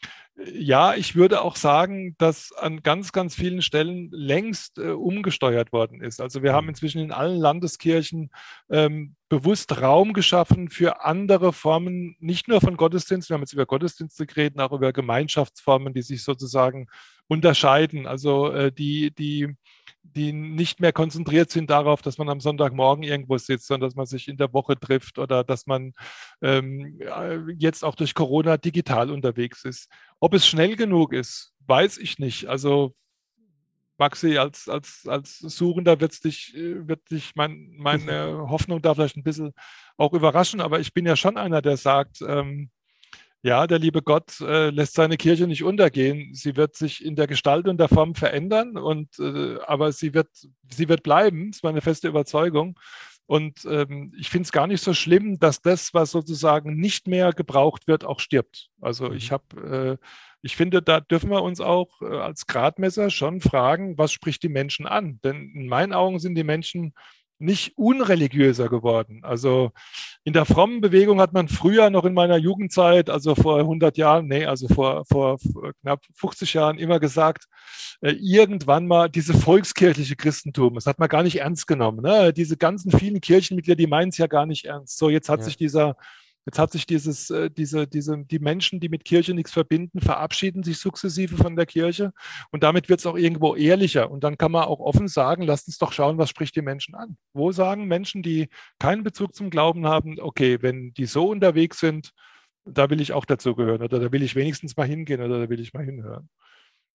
[0.47, 6.01] ja, ich würde auch sagen, dass an ganz, ganz vielen Stellen längst äh, umgesteuert worden
[6.01, 6.21] ist.
[6.21, 8.31] Also wir haben inzwischen in allen Landeskirchen
[8.71, 13.67] ähm, bewusst Raum geschaffen für andere Formen, nicht nur von Gottesdienst, wir haben jetzt über
[13.67, 16.87] Gottesdienste geredet, auch über Gemeinschaftsformen, die sich sozusagen
[17.29, 19.55] unterscheiden, also äh, die, die,
[20.03, 24.07] die nicht mehr konzentriert sind darauf, dass man am Sonntagmorgen irgendwo sitzt, sondern dass man
[24.07, 25.93] sich in der Woche trifft oder dass man
[26.41, 29.91] ähm, äh, jetzt auch durch Corona digital unterwegs ist.
[30.21, 32.47] Ob es schnell genug ist, weiß ich nicht.
[32.47, 32.95] Also
[33.99, 39.17] Maxi, als, als, als Suchender wird dich, äh, wird dich mein, meine Hoffnung da vielleicht
[39.17, 39.53] ein bisschen
[39.97, 42.71] auch überraschen, aber ich bin ja schon einer, der sagt, ähm,
[43.43, 46.35] ja, der liebe Gott äh, lässt seine Kirche nicht untergehen.
[46.35, 50.29] Sie wird sich in der Gestalt und der Form verändern, und, äh, aber sie wird,
[50.71, 52.79] sie wird bleiben, das ist meine feste Überzeugung.
[53.29, 57.35] Und ähm, ich finde es gar nicht so schlimm, dass das, was sozusagen nicht mehr
[57.35, 58.71] gebraucht wird, auch stirbt.
[58.81, 59.35] Also ich mhm.
[59.35, 60.07] habe äh,
[60.41, 64.49] ich finde, da dürfen wir uns auch äh, als Gradmesser schon fragen, was spricht die
[64.49, 65.21] Menschen an?
[65.23, 66.95] Denn in meinen Augen sind die Menschen
[67.39, 69.21] nicht unreligiöser geworden.
[69.23, 69.71] Also
[70.25, 74.27] in der frommen Bewegung hat man früher noch in meiner Jugendzeit, also vor 100 Jahren,
[74.27, 75.39] nee, also vor, vor
[75.83, 77.45] knapp 50 Jahren immer gesagt,
[78.01, 82.03] äh, irgendwann mal diese volkskirchliche Christentum, das hat man gar nicht ernst genommen.
[82.03, 82.33] Ne?
[82.33, 84.99] Diese ganzen vielen Kirchenmitglieder, die meinen es ja gar nicht ernst.
[84.99, 85.45] So, jetzt hat ja.
[85.45, 85.97] sich dieser
[86.49, 90.63] Jetzt hat sich dieses, äh, diese, diese, die Menschen, die mit Kirche nichts verbinden, verabschieden
[90.63, 92.15] sich sukzessive von der Kirche
[92.53, 94.11] und damit wird es auch irgendwo ehrlicher.
[94.11, 96.95] Und dann kann man auch offen sagen, lasst uns doch schauen, was spricht die Menschen
[96.95, 97.19] an.
[97.35, 102.13] Wo sagen Menschen, die keinen Bezug zum Glauben haben, okay, wenn die so unterwegs sind,
[102.65, 105.61] da will ich auch dazugehören oder da will ich wenigstens mal hingehen oder da will
[105.61, 106.31] ich mal hinhören.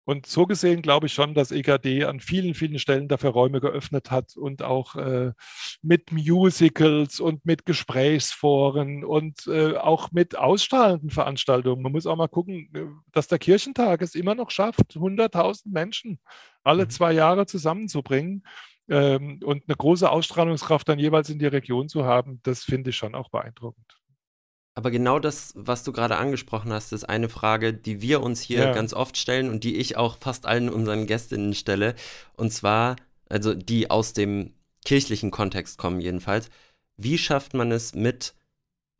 [0.04, 4.10] Und so gesehen glaube ich schon, dass EKD an vielen, vielen Stellen dafür Räume geöffnet
[4.10, 5.32] hat und auch äh,
[5.82, 11.82] mit Musicals und mit Gesprächsforen und äh, auch mit ausstrahlenden Veranstaltungen.
[11.82, 16.18] Man muss auch mal gucken, äh, dass der Kirchentag es immer noch schafft, 100.000 Menschen
[16.62, 16.90] alle mhm.
[16.90, 18.44] zwei Jahre zusammenzubringen
[18.88, 22.40] ähm, und eine große Ausstrahlungskraft dann jeweils in die Region zu haben.
[22.42, 24.03] Das finde ich schon auch beeindruckend.
[24.74, 28.58] Aber genau das, was du gerade angesprochen hast, ist eine Frage, die wir uns hier
[28.58, 28.72] ja.
[28.72, 31.94] ganz oft stellen und die ich auch fast allen unseren Gästinnen stelle.
[32.36, 32.96] Und zwar,
[33.28, 34.52] also die aus dem
[34.84, 36.50] kirchlichen Kontext kommen jedenfalls.
[36.96, 38.34] Wie schafft man es mit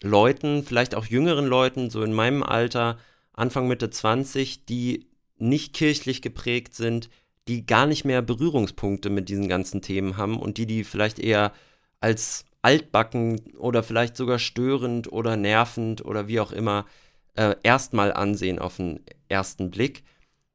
[0.03, 2.99] Leuten, vielleicht auch jüngeren Leuten, so in meinem Alter,
[3.33, 5.09] Anfang Mitte 20, die
[5.39, 7.11] nicht kirchlich geprägt sind,
[7.49, 11.53] die gar nicht mehr Berührungspunkte mit diesen ganzen Themen haben und die die vielleicht eher
[12.01, 16.87] als altbacken oder vielleicht sogar störend oder nervend oder wie auch immer
[17.35, 20.03] äh, erstmal ansehen auf den ersten Blick.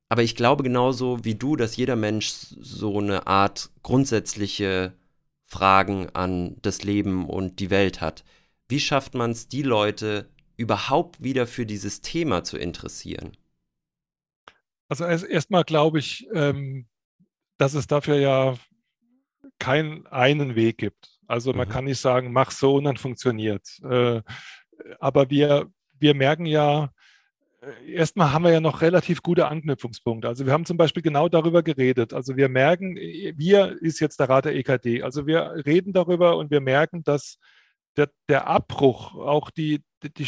[0.09, 4.93] Aber ich glaube genauso wie du, dass jeder Mensch so eine Art grundsätzliche
[5.45, 8.23] Fragen an das Leben und die Welt hat.
[8.67, 13.37] Wie schafft man es, die Leute überhaupt wieder für dieses Thema zu interessieren?
[14.87, 16.87] Also erstmal glaube ich, ähm,
[17.57, 18.57] dass es dafür ja
[19.59, 21.08] keinen einen Weg gibt.
[21.29, 21.71] Also man mhm.
[21.71, 23.67] kann nicht sagen, mach so und dann funktioniert.
[23.83, 24.21] Äh,
[24.99, 25.67] aber wir,
[25.99, 26.89] wir merken ja,
[27.61, 30.27] äh, erstmal haben wir ja noch relativ gute Anknüpfungspunkte.
[30.27, 32.13] Also wir haben zum Beispiel genau darüber geredet.
[32.13, 35.03] Also wir merken, wir ist jetzt der Rat der EKD.
[35.03, 37.37] Also wir reden darüber und wir merken, dass
[37.95, 40.27] der, der Abbruch, auch die, die,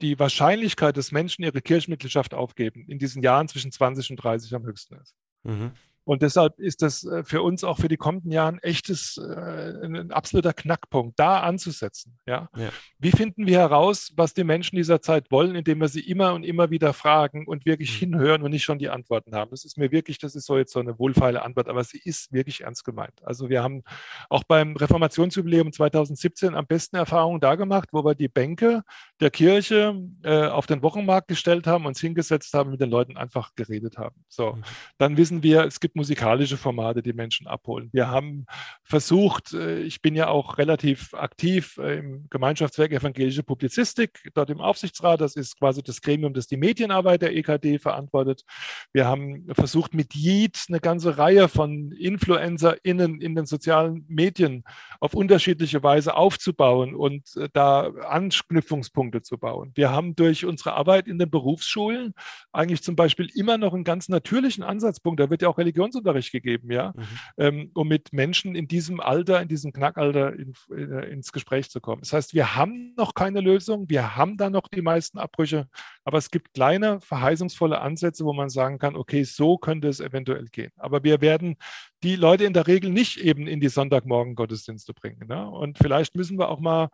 [0.00, 4.64] die Wahrscheinlichkeit, dass Menschen ihre Kirchenmitgliedschaft aufgeben, in diesen Jahren zwischen 20 und 30 am
[4.64, 5.14] höchsten ist.
[5.44, 5.72] Mhm.
[6.08, 9.84] Und deshalb ist das äh, für uns auch für die kommenden Jahre ein echtes, äh,
[9.84, 12.18] ein absoluter Knackpunkt, da anzusetzen.
[12.26, 12.48] Ja?
[12.56, 12.70] ja?
[12.98, 16.44] Wie finden wir heraus, was die Menschen dieser Zeit wollen, indem wir sie immer und
[16.44, 18.12] immer wieder fragen und wirklich mhm.
[18.12, 19.50] hinhören und nicht schon die Antworten haben?
[19.50, 22.32] Das ist mir wirklich, das ist so jetzt so eine wohlfeile Antwort, aber sie ist
[22.32, 23.20] wirklich ernst gemeint.
[23.22, 23.82] Also wir haben
[24.30, 28.82] auch beim Reformationsjubiläum 2017 am besten Erfahrungen da gemacht, wo wir die Bänke
[29.20, 33.54] der Kirche äh, auf den Wochenmarkt gestellt haben, uns hingesetzt haben, mit den Leuten einfach
[33.56, 34.24] geredet haben.
[34.28, 34.62] So, mhm.
[34.96, 37.90] dann wissen wir, es gibt musikalische Formate die Menschen abholen.
[37.92, 38.46] Wir haben
[38.82, 44.60] versucht, äh, ich bin ja auch relativ aktiv äh, im Gemeinschaftswerk Evangelische Publizistik, dort im
[44.60, 45.20] Aufsichtsrat.
[45.20, 48.44] Das ist quasi das Gremium, das die Medienarbeit der EKD verantwortet.
[48.92, 54.64] Wir haben versucht, mit JIT eine ganze Reihe von InfluencerInnen in den sozialen Medien
[55.00, 59.72] auf unterschiedliche Weise aufzubauen und äh, da Anknüpfungspunkte zu bauen.
[59.74, 62.14] Wir haben durch unsere Arbeit in den Berufsschulen
[62.52, 65.20] eigentlich zum Beispiel immer noch einen ganz natürlichen Ansatzpunkt.
[65.20, 67.04] Da wird ja auch Religion Religionsunterricht gegeben, ja, mhm.
[67.38, 71.70] ähm, um mit Menschen in diesem Alter, in diesem Knackalter in, in, äh, ins Gespräch
[71.70, 72.02] zu kommen.
[72.02, 75.68] Das heißt, wir haben noch keine Lösung, wir haben da noch die meisten Abbrüche,
[76.04, 80.46] aber es gibt kleine, verheißungsvolle Ansätze, wo man sagen kann, okay, so könnte es eventuell
[80.46, 80.72] gehen.
[80.76, 81.56] Aber wir werden
[82.02, 85.26] die Leute in der Regel nicht eben in die Sonntagmorgen-Gottesdienste bringen.
[85.26, 85.48] Ne?
[85.48, 86.88] Und vielleicht müssen wir auch mal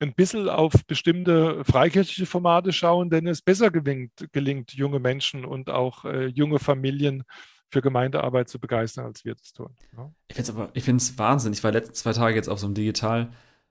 [0.00, 5.70] ein bisschen auf bestimmte freikirchliche Formate schauen, denn es besser gelingt, gelingt junge Menschen und
[5.70, 7.24] auch äh, junge Familien
[7.70, 9.70] für Gemeindearbeit zu begeistern, als wir das tun.
[9.96, 10.10] Ja.
[10.28, 11.52] Ich finde es aber, ich finde es Wahnsinn.
[11.52, 13.28] Ich war letzten zwei Tage jetzt auf so einem Digital-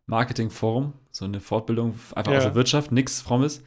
[0.10, 2.38] Marketingforum, so eine Fortbildung einfach Ja.
[2.38, 3.62] aus der Wirtschaft, nichts Frommes.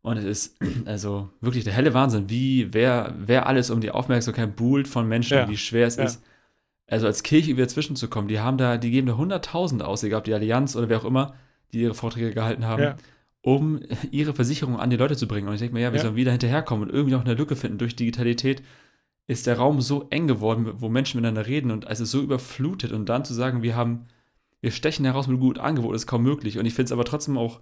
[0.00, 0.56] Und es ist
[0.86, 5.36] also wirklich der helle Wahnsinn, wie wer, wer alles um die Aufmerksamkeit buhlt von Menschen,
[5.38, 5.48] Ja.
[5.48, 6.22] wie schwer es ist.
[6.86, 10.24] Also als Kirche wieder zwischenzukommen, die haben da, die geben da 100.000 aus, egal ob
[10.24, 11.34] die Allianz oder wer auch immer,
[11.72, 12.94] die ihre Vorträge gehalten haben,
[13.40, 13.80] um
[14.12, 15.48] ihre Versicherung an die Leute zu bringen.
[15.48, 16.02] Und ich denke mir, ja, wir Ja.
[16.04, 17.78] sollen wieder hinterherkommen und irgendwie noch eine Lücke finden.
[17.78, 18.62] Durch Digitalität
[19.32, 22.92] ist der Raum so eng geworden, wo Menschen miteinander reden und es ist so überflutet.
[22.92, 24.06] Und dann zu sagen, wir haben,
[24.60, 26.58] wir stechen heraus mit einem guten Angebot, ist kaum möglich.
[26.58, 27.60] Und ich finde es aber trotzdem auch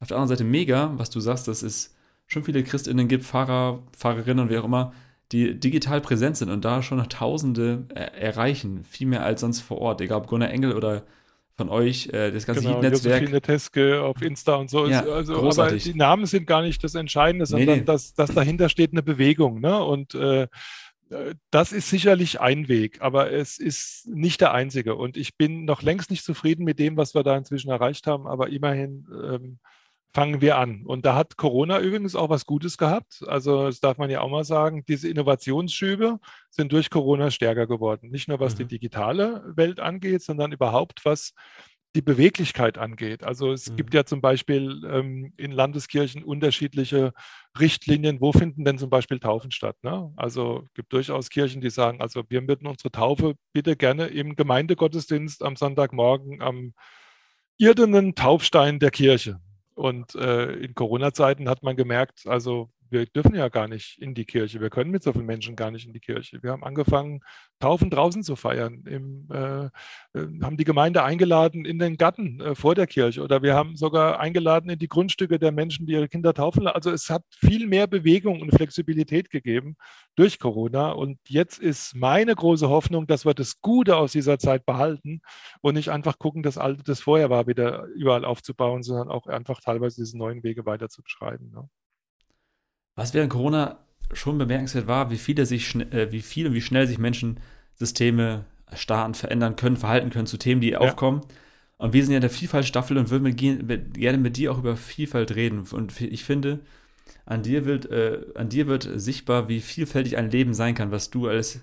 [0.00, 1.94] auf der anderen Seite mega, was du sagst, dass es
[2.26, 4.92] schon viele ChristInnen gibt, Fahrer, Fahrerinnen und wer auch immer,
[5.32, 8.84] die digital präsent sind und da schon noch Tausende äh, erreichen.
[8.84, 10.00] Viel mehr als sonst vor Ort.
[10.00, 11.04] Egal ob Gunnar Engel oder
[11.54, 13.20] von euch, äh, das ganze Genau, Heat-Netzwerk.
[13.20, 14.86] Josephine Teske auf Insta und so.
[14.86, 15.84] Ja, also, aber großartig.
[15.84, 17.84] die Namen sind gar nicht das Entscheidende, sondern nee.
[17.84, 19.60] Dass, dass dahinter steht eine Bewegung.
[19.60, 19.82] Ne?
[19.82, 20.48] Und äh,
[21.50, 24.94] das ist sicherlich ein Weg, aber es ist nicht der einzige.
[24.94, 28.26] Und ich bin noch längst nicht zufrieden mit dem, was wir da inzwischen erreicht haben,
[28.26, 29.58] aber immerhin ähm,
[30.14, 30.84] fangen wir an.
[30.84, 33.22] Und da hat Corona übrigens auch was Gutes gehabt.
[33.26, 36.18] Also das darf man ja auch mal sagen, diese Innovationsschübe
[36.50, 38.10] sind durch Corona stärker geworden.
[38.10, 38.68] Nicht nur was die Mhm.
[38.68, 41.32] digitale Welt angeht, sondern überhaupt was
[41.94, 43.22] die Beweglichkeit angeht.
[43.22, 43.76] Also es Mhm.
[43.76, 47.12] gibt ja zum Beispiel ähm, in Landeskirchen unterschiedliche
[47.58, 48.20] Richtlinien.
[48.20, 49.76] Wo finden denn zum Beispiel Taufen statt?
[49.82, 50.10] Ne?
[50.16, 54.36] Also es gibt durchaus Kirchen, die sagen, also wir würden unsere Taufe bitte gerne im
[54.36, 56.72] Gemeindegottesdienst am Sonntagmorgen am
[57.58, 59.40] irdenen Taufstein der Kirche.
[59.74, 64.26] Und äh, in Corona-Zeiten hat man gemerkt, also wir dürfen ja gar nicht in die
[64.26, 64.60] Kirche.
[64.60, 66.42] Wir können mit so vielen Menschen gar nicht in die Kirche.
[66.42, 67.20] Wir haben angefangen,
[67.58, 68.84] Taufen draußen zu feiern.
[68.86, 69.70] Im, äh, äh,
[70.42, 74.20] haben die Gemeinde eingeladen in den Garten äh, vor der Kirche oder wir haben sogar
[74.20, 76.66] eingeladen in die Grundstücke der Menschen, die ihre Kinder taufen.
[76.66, 79.76] Also es hat viel mehr Bewegung und Flexibilität gegeben
[80.14, 80.90] durch Corona.
[80.92, 85.22] Und jetzt ist meine große Hoffnung, dass wir das Gute aus dieser Zeit behalten
[85.62, 89.60] und nicht einfach gucken, das Alte, das vorher war, wieder überall aufzubauen, sondern auch einfach
[89.60, 91.50] teilweise diese neuen Wege weiter zu beschreiben.
[91.54, 91.68] Ne?
[92.94, 93.78] Was während Corona
[94.12, 97.40] schon bemerkenswert war, wie viele sich, äh, wie viel und wie schnell sich Menschen,
[97.74, 101.22] Systeme, Staaten verändern können, verhalten können zu Themen, die aufkommen.
[101.78, 104.58] Und wir sind ja in der Vielfaltstaffel und würden mit, mit, gerne mit dir auch
[104.58, 105.66] über Vielfalt reden.
[105.72, 106.60] Und ich finde,
[107.26, 111.10] an dir wird, äh, an dir wird sichtbar, wie vielfältig ein Leben sein kann, was
[111.10, 111.60] du als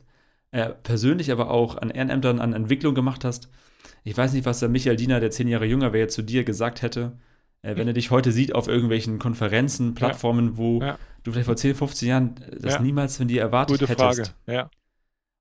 [0.51, 3.49] äh, persönlich, aber auch an Ehrenämtern, an Entwicklung gemacht hast.
[4.03, 6.81] Ich weiß nicht, was der Michael Diener, der zehn Jahre jünger wäre, zu dir gesagt
[6.81, 7.13] hätte,
[7.61, 10.97] äh, wenn er dich heute sieht auf irgendwelchen Konferenzen, Plattformen, wo Ja.
[11.23, 12.81] du vielleicht vor 10, 15 Jahren das Ja.
[12.81, 14.27] niemals von dir erwartet Gute hättest.
[14.27, 14.29] Frage.
[14.47, 14.69] Ja.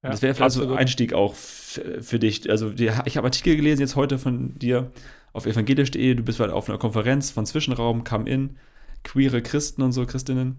[0.03, 0.79] Ja, das wäre vielleicht so ein.
[0.79, 2.49] Einstieg auch für dich.
[2.49, 4.93] Also die, ich habe Artikel gelesen jetzt heute von dir
[5.33, 6.15] auf evangelisch.de.
[6.15, 8.57] Du bist halt auf einer Konferenz von Zwischenraum, Come In,
[9.03, 10.59] queere Christen und so, Christinnen.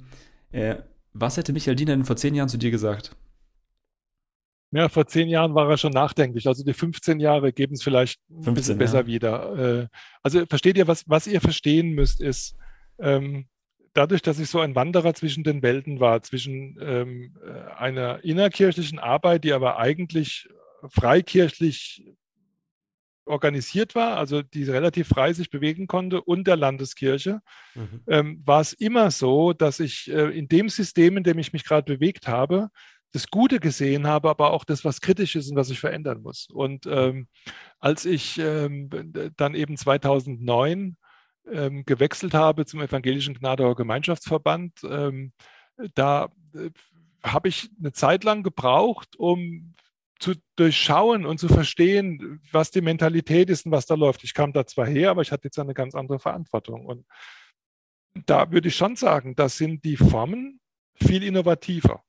[0.52, 0.76] Äh,
[1.14, 3.16] was hätte Michael Diener denn vor zehn Jahren zu dir gesagt?
[4.72, 6.48] Ja, vor zehn Jahren war er schon nachdenklich.
[6.48, 8.78] Also die 15 Jahre geben es vielleicht ein 15, bisschen ja.
[8.78, 9.82] besser wieder.
[9.84, 9.88] Äh,
[10.22, 12.56] Also versteht ihr, was, was ihr verstehen müsst, ist,
[13.00, 13.48] ähm,
[13.94, 19.00] dadurch, dass ich so ein Wanderer zwischen den Welten war, zwischen ähm, äh, einer innerkirchlichen
[19.00, 20.48] Arbeit, die aber eigentlich
[20.88, 22.06] freikirchlich
[23.26, 27.42] organisiert war, also die relativ frei sich bewegen konnte, und der Landeskirche,
[27.76, 28.02] Mhm.
[28.08, 31.64] ähm, war es immer so, dass ich äh, in dem System, in dem ich mich
[31.64, 32.70] gerade bewegt habe,
[33.12, 36.48] das Gute gesehen habe, aber auch das, was kritisch ist und was ich verändern muss.
[36.52, 37.28] Und ähm,
[37.80, 38.90] als ich ähm,
[39.36, 40.98] dann eben 2009
[41.52, 45.34] ähm, gewechselt habe zum Evangelischen Gnadauer Gemeinschaftsverband, ähm,
[45.96, 46.70] da äh,
[47.24, 49.76] habe ich eine Zeit lang gebraucht, um
[50.20, 54.24] zu durchschauen und zu verstehen, was die Mentalität ist und was da läuft.
[54.24, 56.86] Ich kam da zwar her, aber ich hatte jetzt eine ganz andere Verantwortung.
[56.86, 57.06] Und
[58.26, 60.60] da würde ich schon sagen, das sind die Formen
[60.96, 62.04] viel innovativer.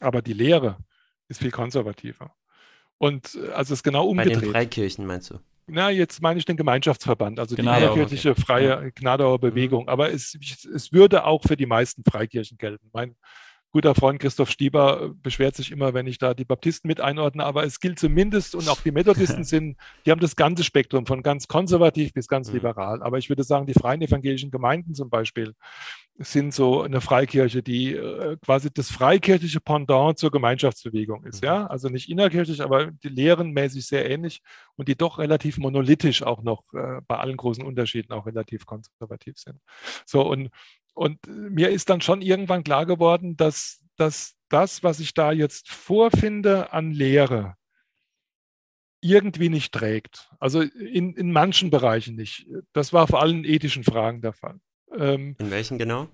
[0.00, 0.78] Aber die Lehre
[1.28, 2.34] ist viel konservativer.
[2.98, 4.52] Und äh, also es ist genau Bei den umgedreht.
[4.52, 5.38] Freikirchen meinst du?
[5.70, 8.92] Na, jetzt meine ich den Gemeinschaftsverband, also die Gnadauer, innerkirchliche freie Mhm.
[8.94, 9.86] Gnadauer Bewegung.
[9.88, 10.36] Aber es,
[10.74, 12.88] es würde auch für die meisten Freikirchen gelten.
[12.92, 13.16] Mein
[13.78, 17.62] guter Freund Christoph Stieber beschwert sich immer, wenn ich da die Baptisten mit einordne, aber
[17.62, 21.46] es gilt zumindest, und auch die Methodisten sind, die haben das ganze Spektrum von ganz
[21.46, 22.54] konservativ bis ganz Mhm.
[22.54, 23.02] liberal.
[23.04, 25.54] Aber ich würde sagen, die freien evangelischen Gemeinden zum Beispiel
[26.16, 31.42] sind so eine Freikirche, die äh, quasi das freikirchliche Pendant zur Gemeinschaftsbewegung ist.
[31.42, 31.46] Mhm.
[31.46, 34.42] Ja, also nicht innerkirchlich, aber die lehrenmäßig sehr ähnlich
[34.74, 39.38] und die doch relativ monolithisch auch noch äh, bei allen großen Unterschieden auch relativ konservativ
[39.38, 39.60] sind.
[40.04, 40.50] So und
[40.98, 45.70] und mir ist dann schon irgendwann klar geworden, dass, dass das, was ich da jetzt
[45.70, 47.54] vorfinde an Lehre,
[49.00, 50.28] irgendwie nicht trägt.
[50.40, 52.48] Also in, in manchen Bereichen nicht.
[52.72, 54.58] Das war vor allem in ethischen Fragen der Fall.
[54.92, 56.08] Ähm, In welchen genau?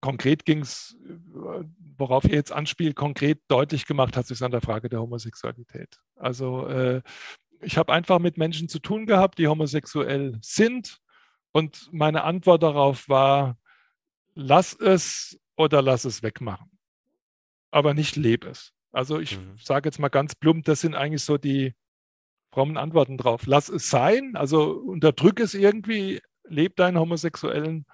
[0.00, 0.96] konkret ging es,
[1.96, 5.98] worauf ihr jetzt anspielt, konkret deutlich gemacht hat sich an der Frage der Homosexualität.
[6.14, 7.02] Also äh,
[7.60, 10.98] ich habe einfach mit Menschen zu tun gehabt, die homosexuell sind.
[11.50, 13.56] Und meine Antwort darauf war,
[14.34, 16.70] lass es oder lass es wegmachen.
[17.70, 18.72] Aber nicht lebe es.
[18.92, 19.56] Also ich mhm.
[19.60, 21.74] sage jetzt mal ganz plump, das sind eigentlich so die
[22.52, 23.46] frommen Antworten drauf.
[23.46, 27.86] Lass es sein, also unterdrück es irgendwie, lebe deinen homosexuellen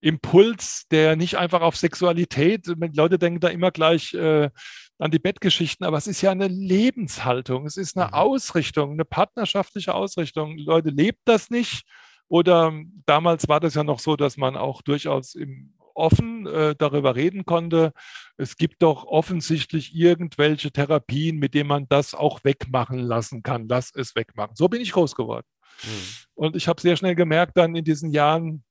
[0.00, 4.50] Impuls, der nicht einfach auf Sexualität, Leute denken da immer gleich äh,
[4.98, 8.14] an die Bettgeschichten, aber es ist ja eine Lebenshaltung, es ist eine mhm.
[8.14, 10.58] Ausrichtung, eine partnerschaftliche Ausrichtung.
[10.58, 11.84] Leute, lebt das nicht?
[12.28, 12.72] Oder
[13.06, 17.44] damals war das ja noch so, dass man auch durchaus im offen äh, darüber reden
[17.44, 17.92] konnte.
[18.36, 23.68] Es gibt doch offensichtlich irgendwelche Therapien, mit denen man das auch wegmachen lassen kann.
[23.68, 24.56] Lass es wegmachen.
[24.56, 25.46] So bin ich groß geworden.
[25.84, 25.88] Mhm.
[26.34, 28.64] Und ich habe sehr schnell gemerkt dann in diesen Jahren,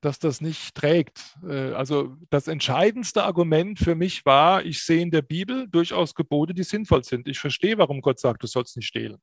[0.00, 1.36] dass das nicht trägt.
[1.42, 6.54] Äh, also das entscheidendste Argument für mich war, ich sehe in der Bibel durchaus Gebote,
[6.54, 7.28] die sinnvoll sind.
[7.28, 9.18] Ich verstehe, warum Gott sagt, du sollst nicht stehlen.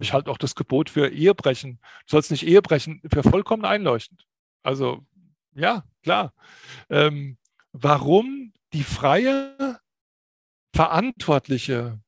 [0.00, 4.24] Ich halte auch das Gebot für Ehebrechen, du sollst nicht Ehebrechen, für vollkommen einleuchtend.
[4.64, 5.06] Also
[5.54, 6.34] ja, klar.
[6.90, 7.38] Ähm,
[7.72, 9.80] warum die freie,
[10.74, 12.00] verantwortliche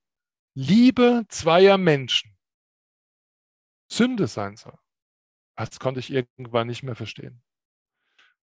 [0.55, 2.37] Liebe zweier Menschen
[3.91, 4.77] Sünde sein soll.
[5.55, 7.43] Das konnte ich irgendwann nicht mehr verstehen.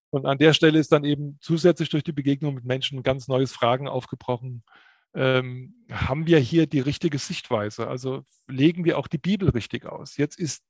[0.09, 3.27] Und an der Stelle ist dann eben zusätzlich durch die Begegnung mit Menschen ein ganz
[3.27, 4.63] neues Fragen aufgebrochen.
[5.15, 7.87] Ähm, haben wir hier die richtige Sichtweise?
[7.87, 10.17] Also legen wir auch die Bibel richtig aus?
[10.17, 10.63] Jetzt ist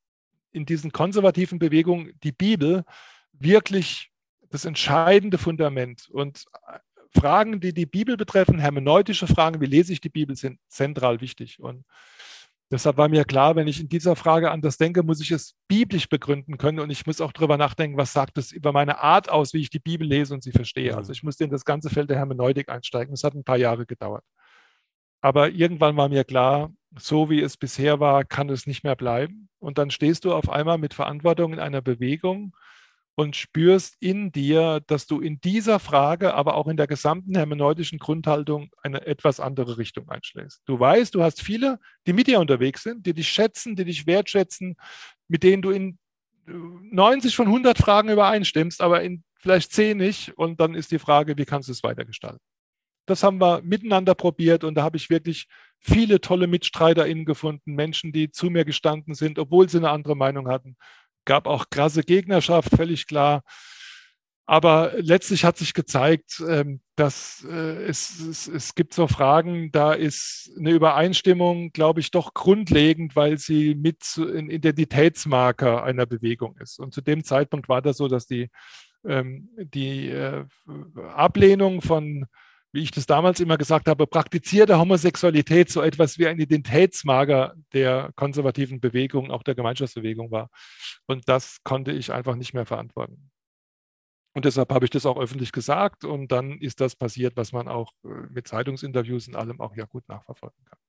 [0.51, 2.85] in diesen konservativen Bewegungen die Bibel
[3.33, 4.12] wirklich
[4.53, 6.09] das entscheidende Fundament.
[6.09, 6.79] Und äh,
[7.19, 11.59] Fragen, die die Bibel betreffen, hermeneutische Fragen, wie lese ich die Bibel, sind zentral wichtig.
[11.59, 11.85] Und
[12.73, 16.09] Deshalb war mir klar, wenn ich in dieser Frage anders denke, muss ich es biblisch
[16.09, 19.53] begründen können und ich muss auch darüber nachdenken, was sagt es über meine Art aus,
[19.53, 20.97] wie ich die Bibel lese und sie verstehe.
[20.97, 23.13] Also ich musste in das ganze Feld der Hermeneutik einsteigen.
[23.13, 24.23] Das hat ein paar Jahre gedauert.
[25.21, 29.49] Aber irgendwann war mir klar, so wie es bisher war, kann es nicht mehr bleiben.
[29.59, 32.55] Und dann stehst du auf einmal mit Verantwortung in einer Bewegung,
[33.15, 37.99] und spürst in dir, dass du in dieser Frage, aber auch in der gesamten hermeneutischen
[37.99, 40.61] Grundhaltung eine etwas andere Richtung einschlägst.
[40.65, 44.07] Du weißt, du hast viele, die mit dir unterwegs sind, die dich schätzen, die dich
[44.07, 44.75] wertschätzen,
[45.27, 45.99] mit denen du in
[46.45, 50.33] 90 von 100 Fragen übereinstimmst, aber in vielleicht 10 nicht.
[50.37, 52.39] Und dann ist die Frage, wie kannst du es weitergestalten?
[53.05, 55.47] Das haben wir miteinander probiert und da habe ich wirklich
[55.77, 60.47] viele tolle MitstreiterInnen gefunden, Menschen, die zu mir gestanden sind, obwohl sie eine andere Meinung
[60.47, 60.77] hatten
[61.25, 63.43] gab auch krasse Gegnerschaft, völlig klar.
[64.45, 69.93] Aber letztlich hat sich gezeigt, ähm, dass äh, es, es, es gibt so Fragen, da
[69.93, 76.77] ist eine Übereinstimmung, glaube ich, doch grundlegend, weil sie mit ein Identitätsmarker einer Bewegung ist.
[76.77, 78.49] Und zu dem Zeitpunkt war das so, dass die,
[79.05, 80.43] ähm, die äh,
[81.13, 82.25] Ablehnung von
[82.73, 88.11] wie ich das damals immer gesagt habe, praktizierte Homosexualität so etwas wie ein Identitätsmager der
[88.15, 90.49] konservativen Bewegung, auch der Gemeinschaftsbewegung war.
[91.05, 93.29] Und das konnte ich einfach nicht mehr verantworten.
[94.35, 97.67] Und deshalb habe ich das auch öffentlich gesagt und dann ist das passiert, was man
[97.67, 100.79] auch äh, mit Zeitungsinterviews und allem auch ja gut nachverfolgen kann.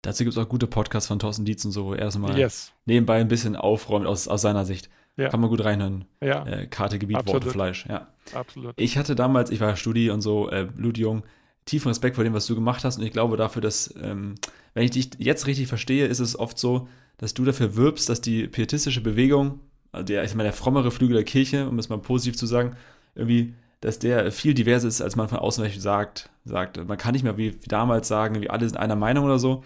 [0.00, 2.72] Dazu gibt es auch gute Podcasts von Thorsten Dietz und so, wo er erstmal yes.
[2.86, 4.88] nebenbei ein bisschen aufräumt aus, aus seiner Sicht.
[5.16, 5.28] Ja.
[5.28, 6.06] Kann man gut reinhören.
[6.20, 6.46] Ja.
[6.46, 7.44] Äh, Karte, Gebiet, Absolut.
[7.44, 7.86] Worte, Fleisch.
[7.86, 8.08] Ja.
[8.32, 8.74] Absolut.
[8.76, 11.22] Ich hatte damals, ich war Studi und so, äh, blutjung,
[11.66, 12.98] tiefen Respekt vor dem, was du gemacht hast.
[12.98, 14.36] Und ich glaube dafür, dass, ähm,
[14.74, 16.88] wenn ich dich jetzt richtig verstehe, ist es oft so,
[17.18, 19.60] dass du dafür wirbst, dass die pietistische Bewegung,
[19.92, 22.76] also der, ich meine, der frommere Flügel der Kirche, um es mal positiv zu sagen,
[23.14, 26.30] irgendwie, dass der viel diverser ist, als man von außen sagt.
[26.44, 26.88] sagt.
[26.88, 29.62] Man kann nicht mehr wie, wie damals sagen, wie alle sind einer Meinung oder so,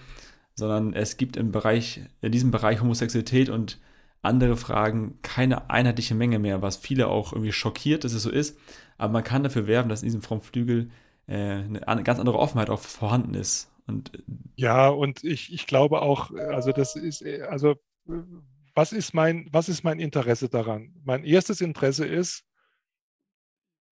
[0.55, 3.78] sondern es gibt im Bereich, in diesem Bereich Homosexualität und
[4.27, 8.59] andere Fragen keine einheitliche Menge mehr, was viele auch irgendwie schockiert, dass es so ist.
[8.99, 10.91] Aber man kann dafür werben, dass in diesem Frommflügel
[11.27, 13.70] äh, eine ganz andere Offenheit auch vorhanden ist.
[13.87, 14.22] Und, äh,
[14.57, 17.77] ja, und ich, ich glaube auch, also das ist, also
[18.74, 20.95] was ist mein, was ist mein Interesse daran?
[21.05, 22.45] Mein erstes Interesse ist,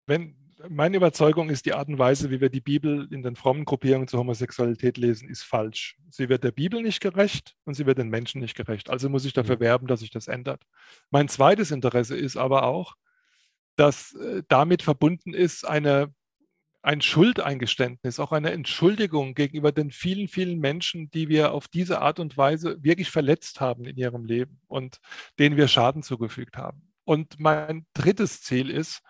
[0.06, 0.36] wenn,
[0.70, 4.07] meine Überzeugung ist, die Art und Weise, wie wir die Bibel in den frommen Gruppierungen
[4.07, 5.97] zur Homosexualität lesen, ist falsch.
[6.09, 8.89] Sie wird der Bibel nicht gerecht und sie wird den Menschen nicht gerecht.
[8.89, 9.61] Also muss ich dafür mhm.
[9.61, 10.64] werben, dass sich das ändert.
[11.09, 12.95] Mein zweites Interesse ist aber auch,
[13.76, 16.14] dass äh, damit verbunden ist eine,
[16.82, 22.20] ein Schuldeingeständnis, auch eine Entschuldigung gegenüber den vielen, vielen Menschen, die wir auf diese Art
[22.20, 24.99] und Weise wirklich verletzt haben in ihrem Leben und
[25.39, 26.89] denen wir Schaden zugefügt haben.
[27.05, 29.01] Und mein drittes Ziel ist,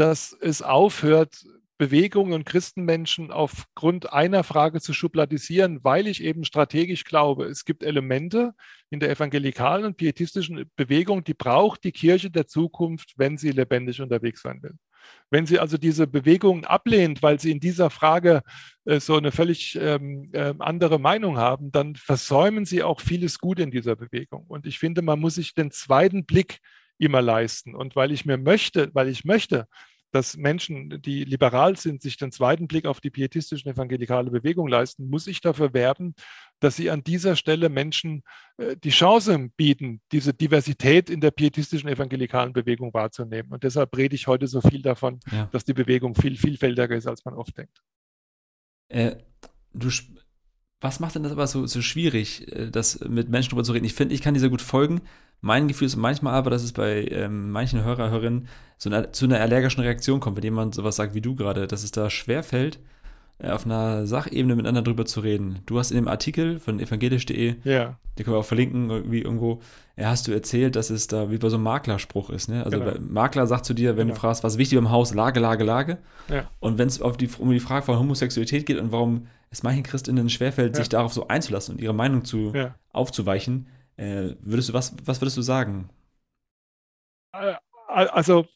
[0.00, 1.44] dass es aufhört,
[1.76, 7.82] Bewegungen und Christenmenschen aufgrund einer Frage zu schubladisieren, weil ich eben strategisch glaube, es gibt
[7.82, 8.52] Elemente
[8.88, 14.00] in der evangelikalen und pietistischen Bewegung, die braucht die Kirche der Zukunft, wenn sie lebendig
[14.00, 14.72] unterwegs sein will.
[15.28, 18.40] Wenn sie also diese Bewegungen ablehnt, weil sie in dieser Frage
[18.86, 23.62] äh, so eine völlig ähm, äh, andere Meinung haben, dann versäumen sie auch vieles Gute
[23.62, 24.46] in dieser Bewegung.
[24.48, 26.60] Und ich finde, man muss sich den zweiten Blick
[27.00, 27.74] immer leisten.
[27.74, 29.66] Und weil ich mir möchte, weil ich möchte,
[30.12, 35.08] dass Menschen, die liberal sind, sich den zweiten Blick auf die pietistische evangelikale Bewegung leisten,
[35.08, 36.14] muss ich dafür werben,
[36.58, 38.22] dass sie an dieser Stelle Menschen
[38.56, 43.52] äh, die Chance bieten, diese Diversität in der pietistischen evangelikalen Bewegung wahrzunehmen.
[43.52, 45.48] Und deshalb rede ich heute so viel davon, ja.
[45.52, 47.80] dass die Bewegung viel vielfältiger ist, als man oft denkt.
[48.88, 49.16] Äh,
[49.72, 49.90] du,
[50.80, 53.84] was macht denn das aber so, so schwierig, äh, das mit Menschen darüber zu reden?
[53.84, 55.02] Ich finde, ich kann dir sehr gut folgen.
[55.40, 59.24] Mein Gefühl ist manchmal aber, dass es bei ähm, manchen Hörer, Hörerinnen so eine, zu
[59.26, 62.78] einer allergischen Reaktion kommt, wenn jemand sowas sagt wie du gerade, dass es da schwerfällt,
[63.38, 65.60] äh, auf einer Sachebene miteinander drüber zu reden.
[65.66, 67.96] Du hast in dem Artikel von evangelisch.de, ja.
[68.18, 69.60] den können wir auch verlinken, irgendwie irgendwo,
[69.96, 72.48] ja, hast du erzählt, dass es da wie bei so einem Maklerspruch ist.
[72.48, 72.64] Ne?
[72.64, 72.92] Also genau.
[73.00, 74.14] Makler sagt zu dir, wenn genau.
[74.14, 75.98] du fragst, was ist wichtig im Haus, Lage, Lage, Lage.
[76.28, 76.50] Ja.
[76.60, 80.74] Und wenn es um die Frage von Homosexualität geht und warum es manchen Christinnen schwerfällt,
[80.74, 80.82] ja.
[80.82, 82.52] sich darauf so einzulassen und ihre Meinung zu,
[82.92, 83.66] aufzuweichen,
[84.00, 85.90] äh, würdest du, was, was würdest du sagen?
[87.32, 87.54] Äh,
[87.86, 88.46] also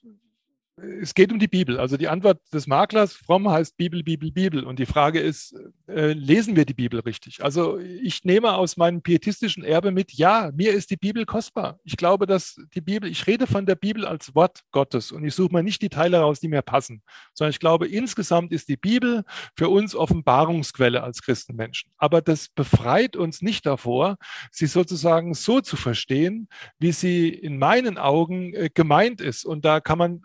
[0.77, 1.79] es geht um die Bibel.
[1.79, 4.65] Also die Antwort des Maklers, fromm heißt Bibel, Bibel, Bibel.
[4.65, 5.55] Und die Frage ist,
[5.87, 7.45] äh, lesen wir die Bibel richtig?
[7.45, 11.79] Also ich nehme aus meinem pietistischen Erbe mit, ja, mir ist die Bibel kostbar.
[11.85, 15.35] Ich glaube, dass die Bibel, ich rede von der Bibel als Wort Gottes und ich
[15.35, 17.03] suche mir nicht die Teile raus, die mir passen,
[17.35, 19.23] sondern ich glaube, insgesamt ist die Bibel
[19.57, 21.93] für uns Offenbarungsquelle als Christenmenschen.
[21.99, 24.17] Aber das befreit uns nicht davor,
[24.51, 26.49] sie sozusagen so zu verstehen,
[26.81, 29.45] wie sie in meinen Augen äh, gemeint ist.
[29.45, 30.23] Und da kann man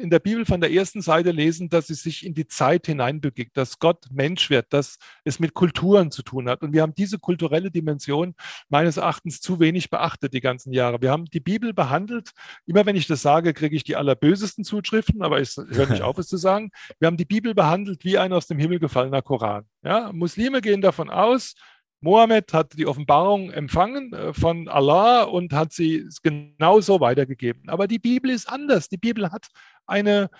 [0.00, 3.56] in der Bibel von der ersten Seite lesen, dass sie sich in die Zeit hineinbegibt,
[3.56, 6.62] dass Gott Mensch wird, dass es mit Kulturen zu tun hat.
[6.62, 8.34] Und wir haben diese kulturelle Dimension
[8.68, 11.02] meines Erachtens zu wenig beachtet die ganzen Jahre.
[11.02, 12.30] Wir haben die Bibel behandelt.
[12.66, 16.18] Immer wenn ich das sage, kriege ich die allerbösesten Zuschriften, aber ich höre nicht auf,
[16.18, 16.70] es zu sagen.
[16.98, 19.64] Wir haben die Bibel behandelt wie ein aus dem Himmel gefallener Koran.
[19.82, 21.54] Ja, Muslime gehen davon aus,
[22.02, 27.68] Mohammed hat die Offenbarung empfangen äh, von Allah und hat sie genauso weitergegeben.
[27.68, 28.88] Aber die Bibel ist anders.
[28.88, 29.46] Die Bibel hat
[29.86, 30.30] eine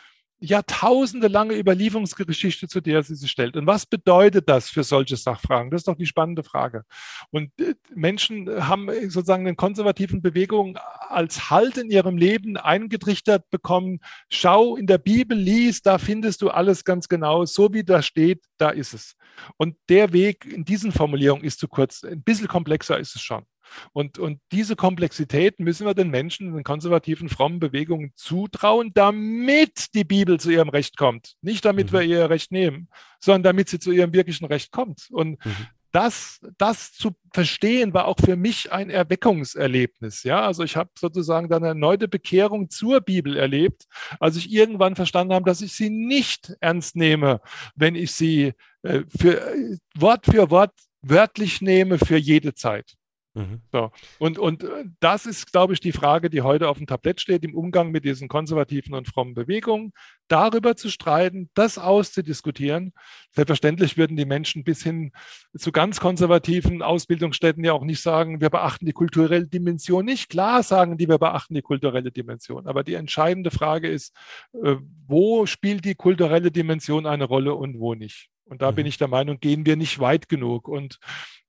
[0.43, 3.57] jahrtausendelange Überlieferungsgeschichte, zu der sie sich stellt.
[3.57, 5.71] Und was bedeutet das für solche Sachfragen?
[5.71, 6.85] Das ist doch die spannende Frage.
[7.31, 10.79] Und äh, Menschen haben sozusagen den konservativen Bewegungen
[11.09, 14.01] als Halt in ihrem Leben eingetrichtert bekommen.
[14.31, 17.45] Schau in der Bibel, lies, da findest du alles ganz genau.
[17.45, 19.15] So wie da steht, da ist es.
[19.57, 22.03] Und der Weg in diesen Formulierungen ist zu kurz.
[22.03, 23.47] Ein bisschen komplexer ist es schon.
[23.93, 30.05] Und, und diese Komplexität müssen wir den Menschen, den konservativen, frommen Bewegungen zutrauen, damit die
[30.05, 31.35] Bibel zu ihrem Recht kommt.
[31.43, 31.97] Nicht damit mhm.
[31.97, 32.89] wir ihr Recht nehmen,
[33.21, 35.09] sondern damit sie zu ihrem wirklichen Recht kommt.
[35.11, 35.67] Und mhm.
[35.93, 40.23] das, das zu verstehen, war auch für mich ein Erweckungserlebnis.
[40.23, 43.85] Ja, also ich habe sozusagen dann eine erneute Bekehrung zur Bibel erlebt,
[44.21, 47.41] als ich irgendwann verstanden habe, dass ich sie nicht ernst nehme,
[47.75, 52.95] wenn ich sie äh, für äh, Wort für Wort wörtlich nehme für jede Zeit.
[53.35, 53.63] Mhm.
[53.73, 53.91] So.
[54.19, 57.45] Und, und äh, das ist, glaube ich, die Frage, die heute auf dem Tablett steht,
[57.45, 59.93] im Umgang mit diesen konservativen und frommen Bewegungen,
[60.29, 62.93] darüber zu streiten, das auszudiskutieren.
[63.31, 65.13] Selbstverständlich würden die Menschen bis hin
[65.57, 70.29] zu ganz konservativen Ausbildungsstätten ja auch nicht sagen, wir beachten die kulturelle Dimension nicht.
[70.29, 72.67] Klar sagen die, wir beachten die kulturelle Dimension.
[72.67, 74.15] Aber die entscheidende Frage ist,
[74.63, 74.77] äh,
[75.07, 78.29] wo spielt die kulturelle Dimension eine Rolle und wo nicht?
[78.53, 78.77] Und da mhm.
[78.77, 80.69] bin ich der Meinung, gehen wir nicht weit genug.
[80.69, 80.99] Und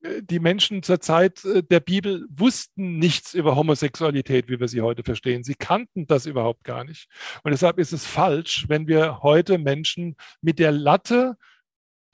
[0.02, 4.82] äh, die Menschen zur Zeit äh, der Bibel wussten nichts über Homosexualität, wie wir sie
[4.82, 5.44] heute verstehen.
[5.44, 7.08] Sie kannten das überhaupt gar nicht.
[7.44, 11.36] Und deshalb ist es falsch, wenn wir heute Menschen mit der Latte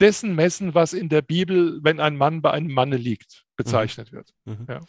[0.00, 4.16] dessen messen, was in der Bibel, wenn ein Mann bei einem Manne liegt, bezeichnet mhm.
[4.16, 4.34] wird.
[4.46, 4.66] Mhm.
[4.68, 4.80] Ja.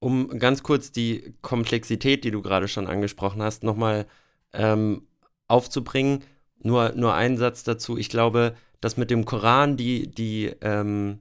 [0.00, 4.06] Um ganz kurz die Komplexität, die du gerade schon angesprochen hast, nochmal
[4.52, 5.06] ähm,
[5.46, 6.24] aufzubringen.
[6.58, 7.96] Nur, nur ein Satz dazu.
[7.96, 11.20] Ich glaube, dass mit dem Koran die, die ähm,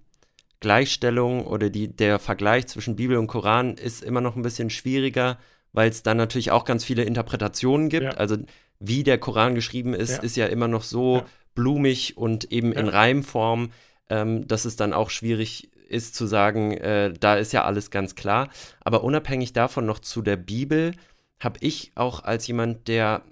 [0.59, 5.37] Gleichstellung oder die, der Vergleich zwischen Bibel und Koran ist immer noch ein bisschen schwieriger,
[5.73, 8.03] weil es dann natürlich auch ganz viele Interpretationen gibt.
[8.03, 8.11] Ja.
[8.11, 8.37] Also
[8.79, 10.19] wie der Koran geschrieben ist, ja.
[10.19, 11.25] ist ja immer noch so ja.
[11.55, 13.71] blumig und eben in Reimform,
[14.09, 18.15] ähm, dass es dann auch schwierig ist zu sagen, äh, da ist ja alles ganz
[18.15, 18.49] klar.
[18.81, 20.93] Aber unabhängig davon noch zu der Bibel,
[21.39, 23.23] habe ich auch als jemand, der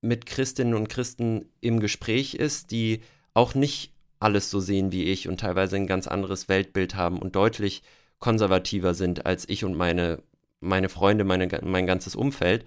[0.00, 3.00] mit Christinnen und Christen im Gespräch ist, die
[3.34, 7.34] auch nicht alles so sehen wie ich und teilweise ein ganz anderes Weltbild haben und
[7.34, 7.82] deutlich
[8.18, 10.22] konservativer sind als ich und meine,
[10.60, 12.64] meine Freunde, meine, mein ganzes Umfeld,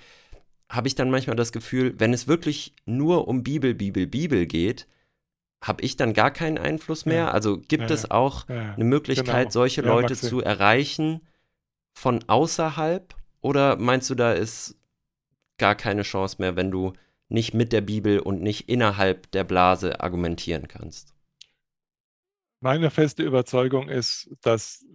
[0.70, 4.88] habe ich dann manchmal das Gefühl, wenn es wirklich nur um Bibel, Bibel, Bibel geht,
[5.62, 7.16] habe ich dann gar keinen Einfluss mehr?
[7.16, 7.32] Ja.
[7.32, 9.52] Also gibt ja, es auch ja, eine Möglichkeit, genau.
[9.52, 10.28] solche Leute Maxi.
[10.28, 11.22] zu erreichen
[11.94, 13.16] von außerhalb?
[13.42, 14.76] Oder meinst du, da ist
[15.58, 16.94] gar keine Chance mehr, wenn du
[17.30, 21.14] nicht mit der Bibel und nicht innerhalb der Blase argumentieren kannst?
[22.62, 24.86] Meine feste Überzeugung ist, dass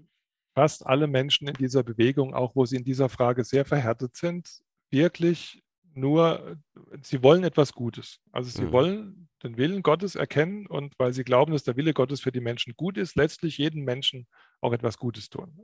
[0.55, 4.61] fast alle Menschen in dieser Bewegung, auch wo sie in dieser Frage sehr verhärtet sind,
[4.91, 5.63] wirklich
[5.95, 6.57] nur,
[7.03, 8.21] sie wollen etwas Gutes.
[8.33, 8.73] Also sie mhm.
[8.73, 12.41] wollen den Willen Gottes erkennen und weil sie glauben, dass der Wille Gottes für die
[12.41, 14.27] Menschen gut ist, letztlich jedem Menschen
[14.61, 15.59] auch etwas Gutes tun.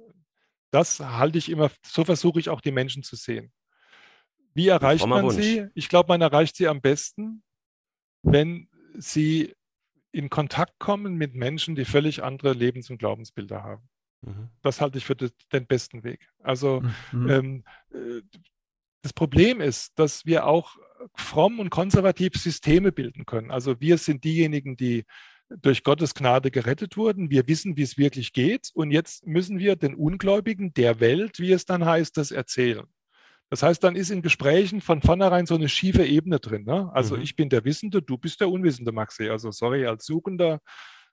[0.71, 3.53] Das halte ich immer, so versuche ich auch die Menschen zu sehen.
[4.57, 5.37] Wie erreicht man Wunsch.
[5.37, 5.67] sie?
[5.75, 7.43] Ich glaube, man erreicht sie am besten,
[8.23, 9.55] wenn sie
[10.13, 13.89] in Kontakt kommen mit Menschen, die völlig andere Lebens- und Glaubensbilder haben.
[14.23, 14.49] Mhm.
[14.63, 16.31] Das halte ich für den besten Weg.
[16.43, 16.83] Also
[17.13, 17.31] mhm.
[17.31, 18.23] ähm, äh,
[19.03, 20.77] das Problem ist, dass wir auch
[21.15, 23.51] fromm und konservativ Systeme bilden können.
[23.51, 25.05] Also wir sind diejenigen, die
[25.51, 27.31] durch Gottes Gnade gerettet wurden.
[27.31, 28.71] Wir wissen, wie es wirklich geht.
[28.73, 32.87] Und jetzt müssen wir den Ungläubigen der Welt, wie es dann heißt, das erzählen.
[33.49, 36.65] Das heißt, dann ist in Gesprächen von vornherein so eine schiefe Ebene drin.
[36.65, 36.91] Ne?
[36.93, 37.23] Also mhm.
[37.23, 39.29] ich bin der Wissende, du bist der Unwissende, Maxi.
[39.29, 40.61] Also sorry, als Suchender.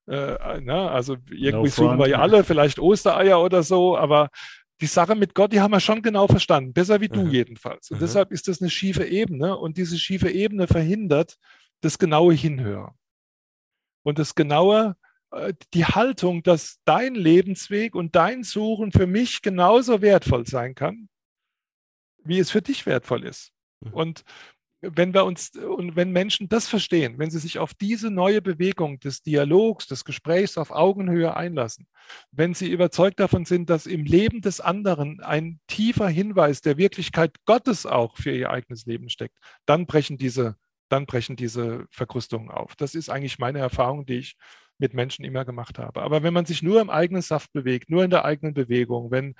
[0.07, 0.89] Äh, ne?
[0.89, 4.29] Also irgendwie no suchen wir ja alle, vielleicht Ostereier oder so, aber
[4.81, 6.73] die Sache mit Gott, die haben wir schon genau verstanden.
[6.73, 7.29] Besser wie du mhm.
[7.29, 7.91] jedenfalls.
[7.91, 8.01] Und mhm.
[8.01, 11.37] deshalb ist das eine schiefe Ebene und diese schiefe Ebene verhindert
[11.81, 12.95] das genaue Hinhören.
[14.01, 14.95] Und das genaue,
[15.31, 21.09] äh, die Haltung, dass dein Lebensweg und dein Suchen für mich genauso wertvoll sein kann
[22.23, 23.51] wie es für dich wertvoll ist.
[23.81, 23.93] Mhm.
[23.93, 24.23] Und
[24.83, 28.99] wenn wir uns und wenn Menschen das verstehen, wenn sie sich auf diese neue Bewegung
[28.99, 31.87] des Dialogs, des Gesprächs auf Augenhöhe einlassen,
[32.31, 37.37] wenn sie überzeugt davon sind, dass im Leben des anderen ein tiefer Hinweis der Wirklichkeit
[37.45, 40.57] Gottes auch für ihr eigenes Leben steckt, dann brechen diese,
[40.89, 42.75] dann brechen diese Verkrustungen auf.
[42.75, 44.35] Das ist eigentlich meine Erfahrung, die ich
[44.83, 46.01] mit Menschen immer gemacht habe.
[46.01, 49.33] Aber wenn man sich nur im eigenen Saft bewegt, nur in der eigenen Bewegung, wenn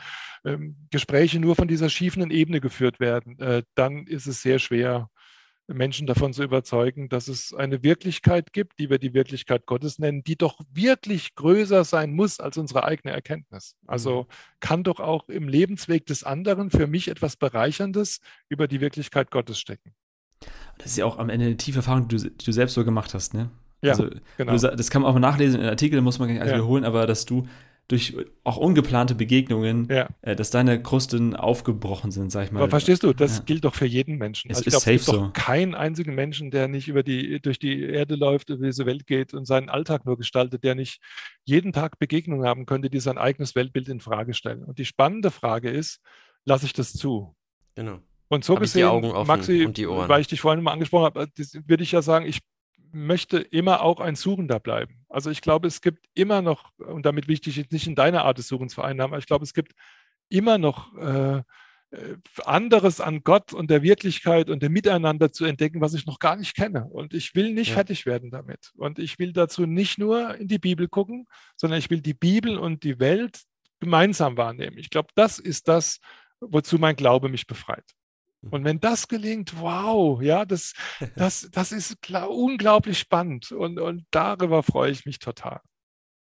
[0.45, 5.09] ähm, Gespräche nur von dieser schiefenden Ebene geführt werden, äh, dann ist es sehr schwer,
[5.67, 10.23] Menschen davon zu überzeugen, dass es eine Wirklichkeit gibt, die wir die Wirklichkeit Gottes nennen,
[10.23, 13.75] die doch wirklich größer sein muss als unsere eigene Erkenntnis.
[13.85, 14.27] Also mhm.
[14.61, 19.59] kann doch auch im Lebensweg des anderen für mich etwas Bereicherndes über die Wirklichkeit Gottes
[19.59, 19.93] stecken.
[20.77, 22.85] Das ist ja auch am Ende eine tiefe Erfahrung, die du, die du selbst so
[22.85, 23.49] gemacht hast, ne?
[23.83, 24.57] Ja, also, genau.
[24.57, 26.57] das kann man auch mal nachlesen in Artikeln, muss man gar nicht alles ja.
[26.57, 27.47] wiederholen, aber dass du
[27.89, 30.07] durch auch ungeplante Begegnungen, ja.
[30.21, 32.61] äh, dass deine Krusten aufgebrochen sind, sag ich mal.
[32.61, 33.43] Aber verstehst du, das ja.
[33.43, 34.49] gilt doch für jeden Menschen.
[34.49, 35.25] Es also ist glaub, es gibt so.
[35.25, 39.05] doch keinen einzigen Menschen, der nicht über die, durch die Erde läuft, über diese Welt
[39.05, 41.01] geht und seinen Alltag nur gestaltet, der nicht
[41.43, 44.63] jeden Tag Begegnungen haben könnte, die sein eigenes Weltbild in Frage stellen.
[44.63, 45.99] Und die spannende Frage ist,
[46.45, 47.35] lasse ich das zu?
[47.75, 47.99] Genau.
[48.29, 51.27] Und so Hab gesehen, Maxi, weil ich dich vorhin mal angesprochen habe,
[51.67, 52.39] würde ich ja sagen, ich
[52.93, 55.05] möchte immer auch ein Suchender bleiben.
[55.09, 57.95] Also ich glaube, es gibt immer noch, und damit will ich dich jetzt nicht in
[57.95, 59.73] deiner Art des Suchens vereinnahmen, aber ich glaube, es gibt
[60.29, 61.41] immer noch äh,
[61.93, 66.17] äh, anderes an Gott und der Wirklichkeit und dem Miteinander zu entdecken, was ich noch
[66.17, 66.85] gar nicht kenne.
[66.85, 67.75] Und ich will nicht ja.
[67.75, 68.71] fertig werden damit.
[68.75, 72.57] Und ich will dazu nicht nur in die Bibel gucken, sondern ich will die Bibel
[72.57, 73.43] und die Welt
[73.79, 74.77] gemeinsam wahrnehmen.
[74.77, 75.99] Ich glaube, das ist das,
[76.39, 77.85] wozu mein Glaube mich befreit.
[78.51, 80.73] Und wenn das gelingt, wow, ja, das,
[81.15, 85.61] das, das ist unglaublich spannend und, und darüber freue ich mich total.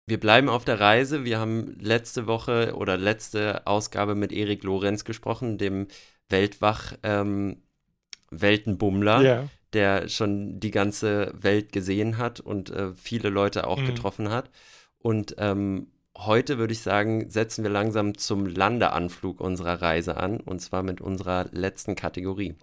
[0.08, 1.26] Wir bleiben auf der Reise.
[1.26, 5.88] Wir haben letzte Woche oder letzte Ausgabe mit Erik Lorenz gesprochen, dem
[6.30, 7.64] Weltwach ähm,
[8.30, 9.50] Weltenbummler, yeah.
[9.74, 13.88] der schon die ganze Welt gesehen hat und äh, viele Leute auch mhm.
[13.88, 14.52] getroffen hat.
[15.00, 15.88] Und ähm,
[16.18, 21.02] heute würde ich sagen, setzen wir langsam zum Landeanflug unserer Reise an und zwar mit
[21.02, 22.56] unserer letzten Kategorie.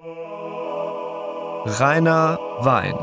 [1.64, 2.94] Reiner Wein.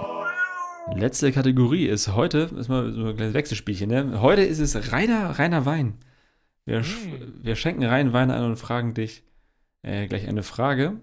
[0.95, 4.21] Letzte Kategorie ist heute, ist mal so ein kleines Wechselspielchen, ne?
[4.21, 5.95] Heute ist es reiner, reiner Wein.
[6.65, 7.43] Wir, mm.
[7.43, 9.23] wir schenken reinen Wein ein und fragen dich
[9.83, 10.99] äh, gleich eine Frage.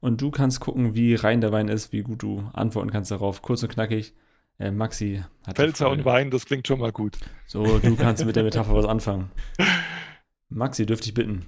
[0.00, 3.42] Und du kannst gucken, wie rein der Wein ist, wie gut du antworten kannst darauf.
[3.42, 4.14] Kurz und knackig.
[4.62, 5.56] Äh, Maxi hat.
[5.56, 7.18] Pfälzer und Wein, das klingt schon mal gut.
[7.46, 9.32] So, du kannst mit der Metapher was anfangen.
[10.48, 11.46] Maxi, dürfte ich bitten.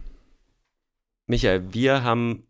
[1.29, 2.45] Michael, wir haben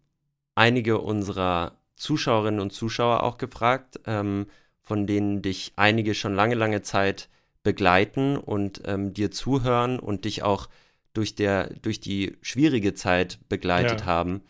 [0.54, 4.46] einige unserer Zuschauerinnen und Zuschauer auch gefragt, ähm,
[4.80, 7.28] von denen dich einige schon lange, lange Zeit
[7.62, 10.68] begleiten und ähm, dir zuhören und dich auch
[11.12, 14.06] durch, der, durch die schwierige Zeit begleitet ja.
[14.06, 14.42] haben,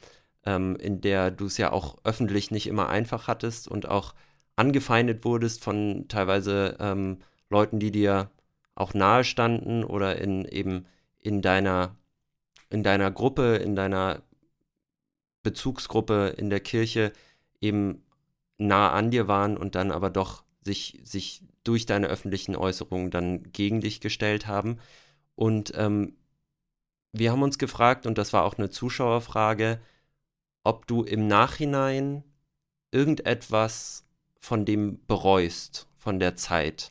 [0.46, 4.14] ähm, in der du es ja auch öffentlich nicht immer einfach hattest und auch
[4.56, 7.18] angefeindet wurdest von teilweise ähm,
[7.50, 8.30] Leuten, die dir
[8.74, 10.86] auch nahe standen oder in eben
[11.18, 11.96] in deiner
[12.70, 14.22] in deiner Gruppe, in deiner
[15.42, 17.12] Bezugsgruppe in der Kirche
[17.60, 18.02] eben
[18.58, 23.52] nah an dir waren und dann aber doch sich, sich durch deine öffentlichen Äußerungen dann
[23.52, 24.78] gegen dich gestellt haben.
[25.34, 26.16] Und ähm,
[27.12, 29.80] wir haben uns gefragt, und das war auch eine Zuschauerfrage,
[30.64, 32.24] ob du im Nachhinein
[32.90, 34.03] irgendetwas
[34.44, 36.90] von dem bereust, von der Zeit,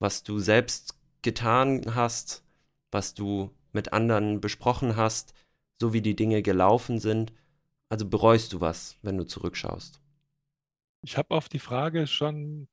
[0.00, 2.44] was du selbst getan hast,
[2.90, 5.32] was du mit anderen besprochen hast,
[5.80, 7.32] so wie die Dinge gelaufen sind.
[7.88, 10.02] Also bereust du was, wenn du zurückschaust?
[11.00, 12.68] Ich habe auf die Frage schon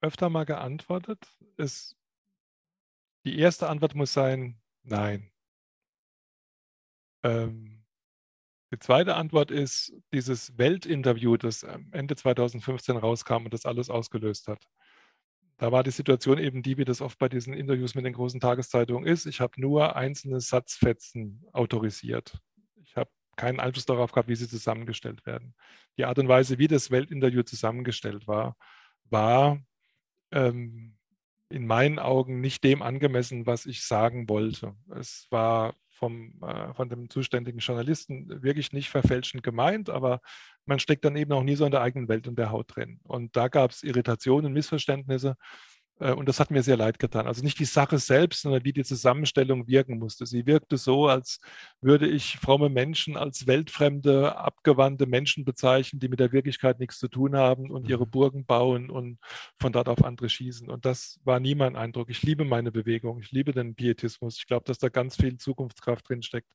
[0.00, 1.26] öfter mal geantwortet.
[1.56, 1.96] Es,
[3.24, 5.28] die erste Antwort muss sein, nein.
[7.24, 7.69] Ähm,
[8.72, 14.64] die zweite Antwort ist dieses Weltinterview, das Ende 2015 rauskam und das alles ausgelöst hat.
[15.58, 18.40] Da war die Situation eben die, wie das oft bei diesen Interviews mit den großen
[18.40, 19.26] Tageszeitungen ist.
[19.26, 22.38] Ich habe nur einzelne Satzfetzen autorisiert.
[22.82, 25.54] Ich habe keinen Einfluss darauf gehabt, wie sie zusammengestellt werden.
[25.98, 28.56] Die Art und Weise, wie das Weltinterview zusammengestellt war,
[29.04, 29.60] war
[30.30, 30.96] ähm,
[31.50, 34.76] in meinen Augen nicht dem angemessen, was ich sagen wollte.
[34.98, 40.20] Es war vom, äh, von dem zuständigen Journalisten wirklich nicht verfälschend gemeint, aber
[40.64, 43.00] man steckt dann eben auch nie so in der eigenen Welt und der Haut drin.
[43.04, 45.36] Und da gab es Irritationen, Missverständnisse.
[46.00, 47.26] Äh, und das hat mir sehr leid getan.
[47.26, 50.26] Also nicht die Sache selbst, sondern wie die Zusammenstellung wirken musste.
[50.26, 51.40] Sie wirkte so, als
[51.80, 57.08] würde ich fromme Menschen als weltfremde, abgewandte Menschen bezeichnen, die mit der Wirklichkeit nichts zu
[57.08, 58.10] tun haben und ihre mhm.
[58.10, 59.18] Burgen bauen und
[59.60, 60.68] von dort auf andere schießen.
[60.70, 62.10] Und das war nie mein Eindruck.
[62.10, 64.38] Ich liebe meine Bewegung, ich liebe den Pietismus.
[64.38, 66.50] Ich glaube, dass da ganz viel Zukunftskraft drinsteckt.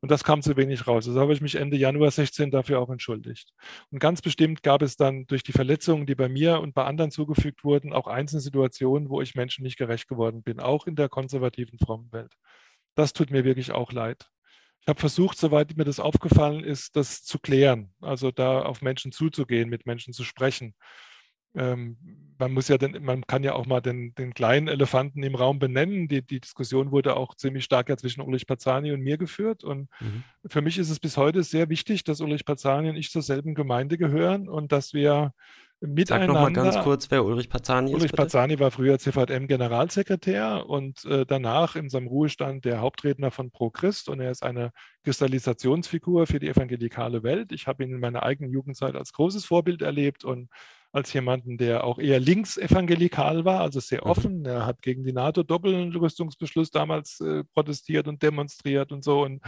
[0.00, 1.06] Und das kam zu wenig raus.
[1.08, 3.52] Also habe ich mich Ende Januar 16 dafür auch entschuldigt.
[3.90, 7.10] Und ganz bestimmt gab es dann durch die Verletzungen, die bei mir und bei anderen
[7.10, 10.96] zugefügt wurden, auch einzelne Situationen, Situationen, wo ich Menschen nicht gerecht geworden bin, auch in
[10.96, 12.32] der konservativen frommen Welt.
[12.94, 14.28] Das tut mir wirklich auch leid.
[14.80, 19.12] Ich habe versucht, soweit mir das aufgefallen ist, das zu klären, also da auf Menschen
[19.12, 20.74] zuzugehen, mit Menschen zu sprechen.
[21.56, 21.96] Ähm,
[22.38, 25.58] man muss ja den, man kann ja auch mal den, den kleinen Elefanten im Raum
[25.58, 26.08] benennen.
[26.08, 29.64] Die, die Diskussion wurde auch ziemlich stark ja zwischen Ulrich Pazani und mir geführt.
[29.64, 30.24] Und mhm.
[30.46, 33.54] für mich ist es bis heute sehr wichtig, dass Ulrich Pazani und ich zur selben
[33.54, 35.32] Gemeinde gehören und dass wir
[35.80, 36.26] miteinander.
[36.26, 37.94] Sag nochmal ganz kurz, wer Ulrich Pazani ist.
[37.94, 38.22] Ulrich bitte?
[38.22, 44.08] Pazani war früher CVM-Generalsekretär und äh, danach in seinem Ruhestand der Hauptredner von Pro Christ
[44.08, 44.70] und er ist eine
[45.04, 47.52] Kristallisationsfigur für die evangelikale Welt.
[47.52, 50.48] Ich habe ihn in meiner eigenen Jugendzeit als großes Vorbild erlebt und
[50.94, 54.10] als jemanden, der auch eher linksevangelikal war, also sehr mhm.
[54.10, 54.44] offen.
[54.44, 59.42] Er hat gegen die NATO-Doppelrüstungsbeschluss damals äh, protestiert und demonstriert und so und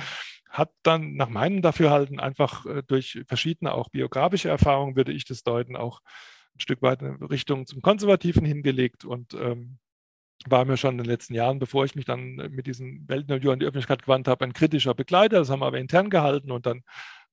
[0.49, 5.43] hat dann nach meinem Dafürhalten einfach äh, durch verschiedene auch biografische Erfahrungen, würde ich das
[5.43, 6.01] deuten, auch
[6.55, 9.79] ein Stück weit in Richtung zum Konservativen hingelegt und ähm,
[10.45, 13.59] war mir schon in den letzten Jahren, bevor ich mich dann mit diesem Weltinterview an
[13.59, 15.39] die Öffentlichkeit gewandt habe, ein kritischer Begleiter.
[15.39, 16.83] Das haben wir aber intern gehalten und dann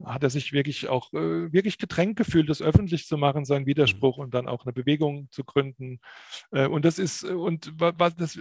[0.03, 4.17] hat er sich wirklich auch äh, wirklich gedrängt gefühlt, das öffentlich zu machen, seinen Widerspruch
[4.17, 4.23] mhm.
[4.23, 5.99] und dann auch eine Bewegung zu gründen.
[6.51, 8.39] Äh, und das ist, und was das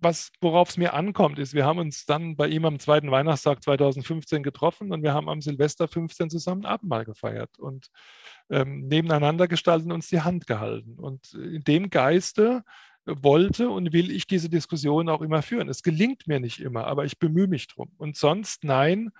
[0.00, 3.62] was, worauf es mir ankommt, ist, wir haben uns dann bei ihm am zweiten Weihnachtstag
[3.62, 7.88] 2015 getroffen und wir haben am Silvester 15 zusammen Abendmahl gefeiert und
[8.50, 10.98] ähm, nebeneinander gestalten uns die Hand gehalten.
[10.98, 12.62] Und in dem Geiste
[13.04, 15.68] wollte und will ich diese Diskussion auch immer führen.
[15.68, 17.92] Es gelingt mir nicht immer, aber ich bemühe mich drum.
[17.96, 19.10] Und sonst, nein,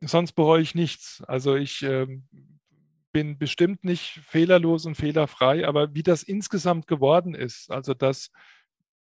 [0.00, 1.22] sonst bereue ich nichts.
[1.26, 2.06] Also ich äh,
[3.12, 8.30] bin bestimmt nicht fehlerlos und fehlerfrei, aber wie das insgesamt geworden ist, also dass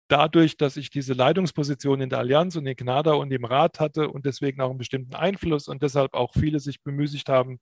[0.07, 4.09] dadurch, dass ich diese Leitungsposition in der Allianz und in Gnada und im Rat hatte
[4.09, 7.59] und deswegen auch einen bestimmten Einfluss und deshalb auch viele sich bemüßigt haben,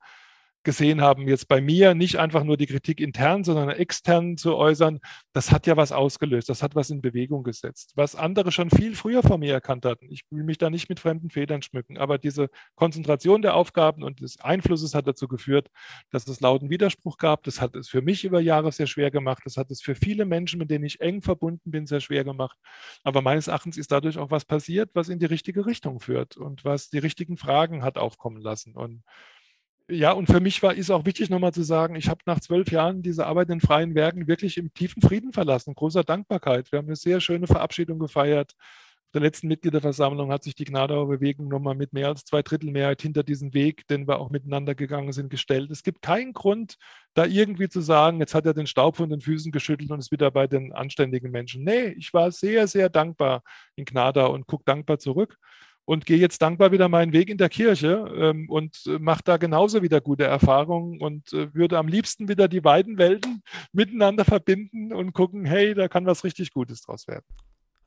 [0.63, 4.99] gesehen haben, jetzt bei mir nicht einfach nur die Kritik intern, sondern extern zu äußern,
[5.33, 8.95] das hat ja was ausgelöst, das hat was in Bewegung gesetzt, was andere schon viel
[8.95, 10.09] früher von mir erkannt hatten.
[10.09, 14.21] Ich will mich da nicht mit fremden Federn schmücken, aber diese Konzentration der Aufgaben und
[14.21, 15.69] des Einflusses hat dazu geführt,
[16.09, 17.43] dass es lauten Widerspruch gab.
[17.43, 19.43] Das hat es für mich über Jahre sehr schwer gemacht.
[19.45, 22.57] Das hat es für viele Menschen, mit denen ich eng verbunden bin, sehr schwer gemacht.
[23.03, 26.63] Aber meines Erachtens ist dadurch auch was passiert, was in die richtige Richtung führt und
[26.65, 28.75] was die richtigen Fragen hat aufkommen lassen.
[28.75, 29.03] Und
[29.89, 32.71] ja, und für mich war ist auch wichtig nochmal zu sagen, ich habe nach zwölf
[32.71, 36.71] Jahren diese Arbeit in freien Werken wirklich im tiefen Frieden verlassen, großer Dankbarkeit.
[36.71, 38.53] Wir haben eine sehr schöne Verabschiedung gefeiert.
[38.57, 42.71] Auf der letzten Mitgliederversammlung hat sich die Gnadauer Bewegung nochmal mit mehr als zwei Drittel
[42.71, 45.69] Mehrheit hinter diesen Weg, den wir auch miteinander gegangen sind, gestellt.
[45.69, 46.77] Es gibt keinen Grund,
[47.13, 50.11] da irgendwie zu sagen, jetzt hat er den Staub von den Füßen geschüttelt und ist
[50.11, 51.63] wieder bei den anständigen Menschen.
[51.63, 53.43] Nee, ich war sehr, sehr dankbar
[53.75, 55.37] in Gnadau und gucke dankbar zurück
[55.85, 59.37] und gehe jetzt dankbar wieder meinen Weg in der Kirche ähm, und äh, mache da
[59.37, 64.93] genauso wieder gute Erfahrungen und äh, würde am liebsten wieder die beiden Welten miteinander verbinden
[64.93, 67.25] und gucken, hey, da kann was richtig Gutes draus werden.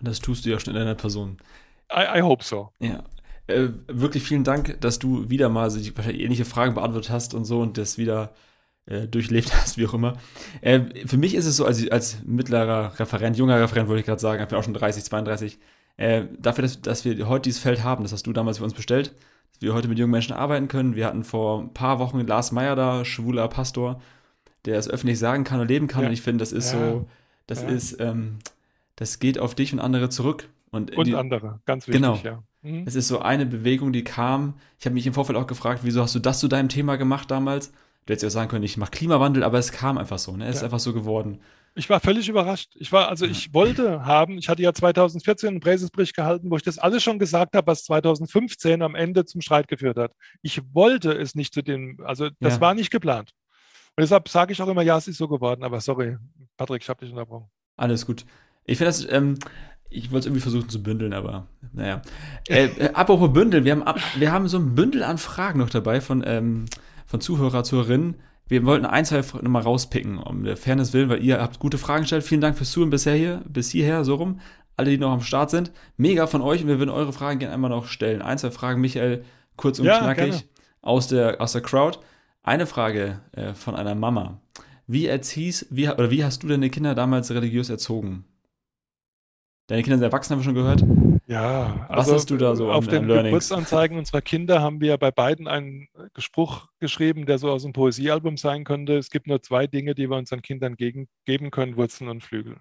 [0.00, 1.38] Das tust du ja schon in deiner Person.
[1.90, 2.70] I, I hope so.
[2.80, 3.04] Ja.
[3.46, 7.60] Äh, wirklich vielen Dank, dass du wieder mal so ähnliche Fragen beantwortet hast und so
[7.60, 8.34] und das wieder
[8.86, 10.16] äh, durchlebt hast, wie auch immer.
[10.60, 14.20] Äh, für mich ist es so, als, als mittlerer Referent, junger Referent, wollte ich gerade
[14.20, 15.58] sagen, ich bin auch schon 30, 32,
[15.96, 18.74] äh, dafür, dass, dass wir heute dieses Feld haben, das hast du damals für uns
[18.74, 19.14] bestellt,
[19.52, 20.94] dass wir heute mit jungen Menschen arbeiten können.
[20.94, 24.00] Wir hatten vor ein paar Wochen Lars Meyer da, schwuler Pastor,
[24.64, 26.02] der es öffentlich sagen kann und leben kann.
[26.02, 26.08] Ja.
[26.08, 26.78] Und ich finde, das ist Ja.
[26.78, 27.08] so,
[27.46, 27.68] das Ja.
[27.68, 28.38] ist, ähm,
[28.96, 30.48] das geht auf dich und andere zurück.
[30.70, 32.18] Und, Und die, andere, ganz wichtig, Genau.
[32.22, 32.42] ja.
[32.62, 32.82] Mhm.
[32.86, 34.54] es ist so eine Bewegung, die kam.
[34.78, 37.30] Ich habe mich im Vorfeld auch gefragt, wieso hast du das zu deinem Thema gemacht
[37.30, 37.72] damals?
[38.06, 40.36] Du hättest ja sagen können, ich mache Klimawandel, aber es kam einfach so.
[40.36, 40.46] Ne?
[40.46, 40.66] Es ist Ja.
[40.66, 41.40] einfach so geworden.
[41.74, 42.70] Ich war völlig überrascht.
[42.76, 46.62] Ich war, also ich wollte haben, ich hatte ja 2014 einen Präsesbericht gehalten, wo ich
[46.62, 50.12] das alles schon gesagt habe, was 2015 am Ende zum Streit geführt hat.
[50.40, 52.60] Ich wollte es nicht zu dem, also das Ja.
[52.62, 53.32] war nicht geplant.
[53.96, 56.16] Und deshalb sage ich auch immer, ja, es ist so geworden, aber sorry,
[56.56, 57.50] Patrick, ich habe dich unterbrochen.
[57.76, 58.24] Alles gut.
[58.64, 59.38] Ich finde das, ähm,
[59.90, 62.00] ich wollte es irgendwie versuchen zu bündeln, aber naja.
[62.48, 65.70] Äh, äh, apropos Bündeln, wir haben, ab, wir haben so ein Bündel an Fragen noch
[65.70, 66.64] dabei von, ähm,
[67.06, 68.16] von Zuhörer, Zuhörerinnen.
[68.48, 72.02] Wir wollten ein, zwei nochmal rauspicken, um der Fairness willen, weil ihr habt gute Fragen
[72.02, 72.22] gestellt.
[72.24, 74.40] Vielen Dank fürs Zuhören bisher hier, bis hierher, so rum.
[74.76, 75.72] Alle, die noch am Start sind.
[75.96, 78.22] Mega von euch und wir würden eure Fragen gerne einmal noch stellen.
[78.22, 79.24] Ein, zwei Fragen, Michael,
[79.56, 80.42] kurz und Ja, knackig gerne.
[80.82, 81.98] aus der, aus der Crowd.
[82.42, 84.40] Eine Frage äh, von einer Mama.
[84.86, 88.24] Wie erziehst, wie, oder wie hast du deine Kinder damals religiös erzogen?
[89.66, 90.84] Deine Kinder sind erwachsen, haben wir schon gehört.
[91.28, 93.24] Ja, Was hast du da so auf an- den Learnings?
[93.30, 98.36] Geburtsanzeigen unserer Kinder haben wir bei beiden einen Spruch geschrieben, der so aus einem Poesiealbum
[98.36, 98.96] sein könnte.
[98.96, 102.58] Es gibt nur zwei Dinge, die wir unseren Kindern gegen, geben können, Wurzeln und Flügel.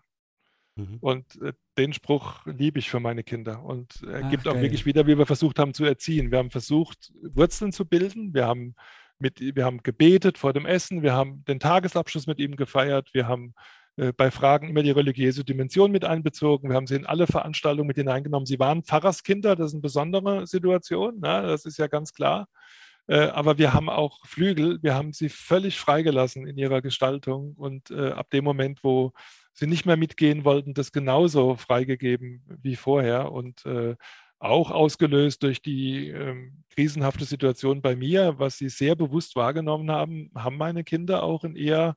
[0.77, 0.97] Mhm.
[0.99, 4.63] Und äh, den Spruch liebe ich für meine Kinder und er Ach, gibt auch geil.
[4.63, 6.31] wirklich wieder, wie wir versucht haben zu erziehen.
[6.31, 8.33] Wir haben versucht, Wurzeln zu bilden.
[8.33, 8.75] Wir haben,
[9.19, 11.03] mit, wir haben gebetet vor dem Essen.
[11.03, 13.09] Wir haben den Tagesabschluss mit ihm gefeiert.
[13.13, 13.59] Wir haben äh,
[14.17, 16.69] bei Fragen immer die religiöse Dimension mit einbezogen.
[16.69, 18.45] Wir haben sie in alle Veranstaltungen mit hineingenommen.
[18.45, 21.43] Sie waren Pfarrerskinder, das ist eine besondere Situation, ne?
[21.43, 22.47] das ist ja ganz klar.
[23.07, 27.91] Äh, aber wir haben auch Flügel, wir haben sie völlig freigelassen in ihrer Gestaltung und
[27.91, 29.13] äh, ab dem Moment, wo
[29.53, 33.95] sie nicht mehr mitgehen wollten, das genauso freigegeben wie vorher und äh,
[34.39, 40.31] auch ausgelöst durch die ähm, krisenhafte Situation bei mir, was sie sehr bewusst wahrgenommen haben,
[40.35, 41.95] haben meine Kinder auch in eher,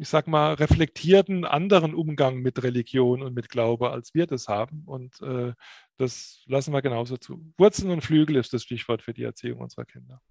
[0.00, 4.82] ich sag mal, reflektierten anderen Umgang mit Religion und mit Glaube, als wir das haben.
[4.86, 5.52] Und äh,
[5.98, 7.52] das lassen wir genauso zu.
[7.58, 10.22] Wurzeln und Flügel ist das Stichwort für die Erziehung unserer Kinder.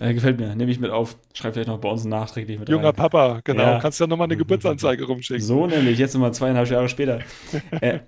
[0.00, 1.18] Äh, gefällt mir, nehme ich mit auf.
[1.34, 2.96] Schreib vielleicht noch bei uns nachträglich mit Junger rein.
[2.96, 3.62] Papa, genau.
[3.62, 3.80] Ja.
[3.80, 5.44] Kannst ja nochmal eine Geburtsanzeige rumschicken.
[5.44, 7.20] So nämlich, jetzt nochmal zweieinhalb Jahre später.
[7.82, 8.00] äh,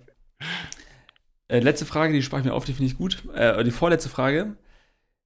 [1.48, 3.22] äh, letzte Frage, die sprach ich mir auf, die finde ich gut.
[3.34, 4.56] Äh, die vorletzte Frage.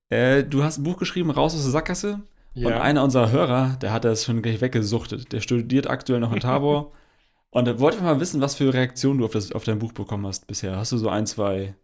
[0.09, 2.23] Äh, du hast ein Buch geschrieben, Raus aus der Sackgasse.
[2.55, 2.81] Und Ja.
[2.81, 5.33] einer unserer Hörer, der hat das schon gleich weggesuchtet.
[5.33, 6.93] Der studiert aktuell noch in Tabor.
[7.51, 10.27] und er wollte mal wissen, was für Reaktionen du auf, das, auf dein Buch bekommen
[10.27, 10.77] hast bisher.
[10.77, 11.75] Hast du so ein, zwei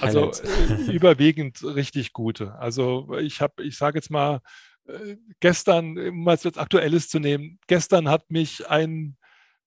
[0.00, 0.40] Also Highlights?
[0.40, 2.54] äh, überwiegend richtig gute.
[2.54, 4.40] Also ich habe, ich sage jetzt mal,
[4.86, 9.16] äh, gestern, um mal jetzt Aktuelles zu nehmen, gestern hat mich ein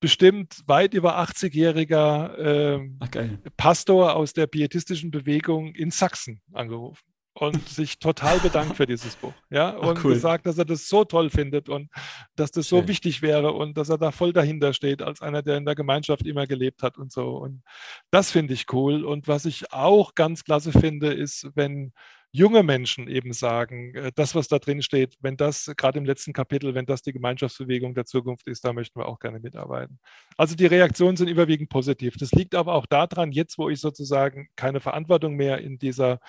[0.01, 3.39] bestimmt weit über 80-jähriger ähm, Ach, geil.
[3.57, 7.03] Pastor aus der pietistischen Bewegung in Sachsen angerufen
[7.38, 9.33] und sich total bedankt für dieses Buch.
[9.49, 10.13] Ja, und cool.
[10.13, 11.91] gesagt, dass er das so toll findet und
[12.36, 12.88] dass das so Schön.
[12.88, 16.25] wichtig wäre und dass er da voll dahinter steht, als einer, der in der Gemeinschaft
[16.25, 17.36] immer gelebt hat und so.
[17.38, 17.61] Und
[18.09, 19.03] das finde ich cool.
[19.03, 21.91] Und was ich auch ganz klasse finde, ist, wenn
[22.31, 26.31] junge Menschen eben sagen, äh, das, was da drin steht, wenn das gerade im letzten
[26.31, 29.99] Kapitel, wenn das die Gemeinschaftsbewegung der Zukunft ist, da möchten wir auch gerne mitarbeiten.
[30.38, 32.15] Also die Reaktionen sind überwiegend positiv.
[32.17, 36.19] Das liegt aber auch daran, jetzt, wo ich sozusagen keine Verantwortung mehr in dieser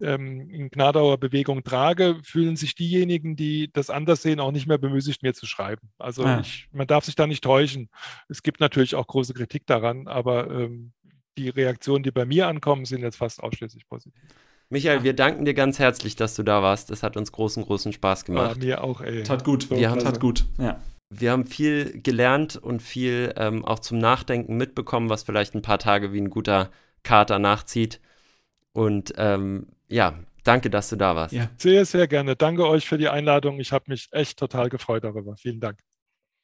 [0.00, 4.78] ähm, in Gnadauer Bewegung trage, fühlen sich diejenigen, die das anders sehen, auch nicht mehr
[4.78, 5.88] bemüßigt, mir zu schreiben.
[5.98, 6.40] Also Ah.
[6.40, 7.88] ich, man darf sich da nicht täuschen.
[8.28, 10.92] Es gibt natürlich auch große Kritik daran, aber ähm,
[11.38, 14.20] die Reaktionen, die bei mir ankommen, sind jetzt fast ausschließlich positiv.
[14.68, 16.90] Michael, wir danken dir ganz herzlich, dass du da warst.
[16.90, 18.58] Das hat uns großen, großen Spaß Ah, gemacht.
[18.58, 19.22] mir auch, ey.
[19.22, 19.70] Tat gut.
[19.70, 20.44] Wir haben- Tat gut.
[20.58, 20.80] Ja.
[21.08, 25.78] Wir haben viel gelernt und viel ähm, auch zum Nachdenken mitbekommen, was vielleicht ein paar
[25.78, 26.70] Tage wie ein guter
[27.04, 28.00] Kater nachzieht.
[28.76, 31.32] Und ähm, ja, danke, dass du da warst.
[31.32, 31.48] Ja.
[31.56, 32.36] Sehr, sehr gerne.
[32.36, 33.58] Danke euch für die Einladung.
[33.58, 35.34] Ich habe mich echt total gefreut darüber.
[35.38, 35.78] Vielen Dank.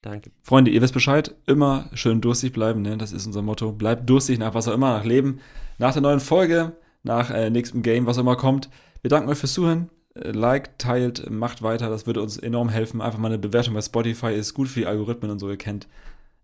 [0.01, 0.31] Danke.
[0.41, 2.97] Freunde, ihr wisst Bescheid, immer schön durstig bleiben, ne?
[2.97, 3.73] das ist unser Motto.
[3.73, 5.41] Bleibt durstig nach was auch immer, nach Leben,
[5.77, 6.73] nach der neuen Folge,
[7.03, 8.71] nach äh, nächstem Game, was auch immer kommt.
[9.03, 9.91] Wir danken euch fürs Zuhören.
[10.15, 13.03] Äh, Liked, teilt, macht weiter, das würde uns enorm helfen.
[13.03, 15.87] Einfach mal eine Bewertung bei Spotify ist gut für die Algorithmen und so, ihr kennt.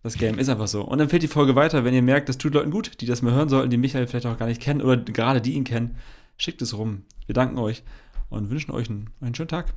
[0.08, 0.80] Das Game ist einfach so.
[0.80, 3.34] Und empfehlt die Folge weiter, wenn ihr merkt, das tut Leuten gut, die das mal
[3.34, 5.98] hören sollten, die Michael vielleicht auch gar nicht kennen oder gerade die ihn kennen.
[6.38, 7.02] Schickt es rum.
[7.26, 7.82] Wir danken euch
[8.30, 9.74] und wünschen euch einen, einen schönen Tag.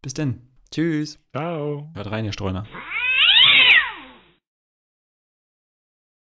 [0.00, 0.40] Bis denn.
[0.70, 1.18] Tschüss.
[1.36, 1.90] Ciao.
[1.92, 2.64] Hört rein, ihr Streuner.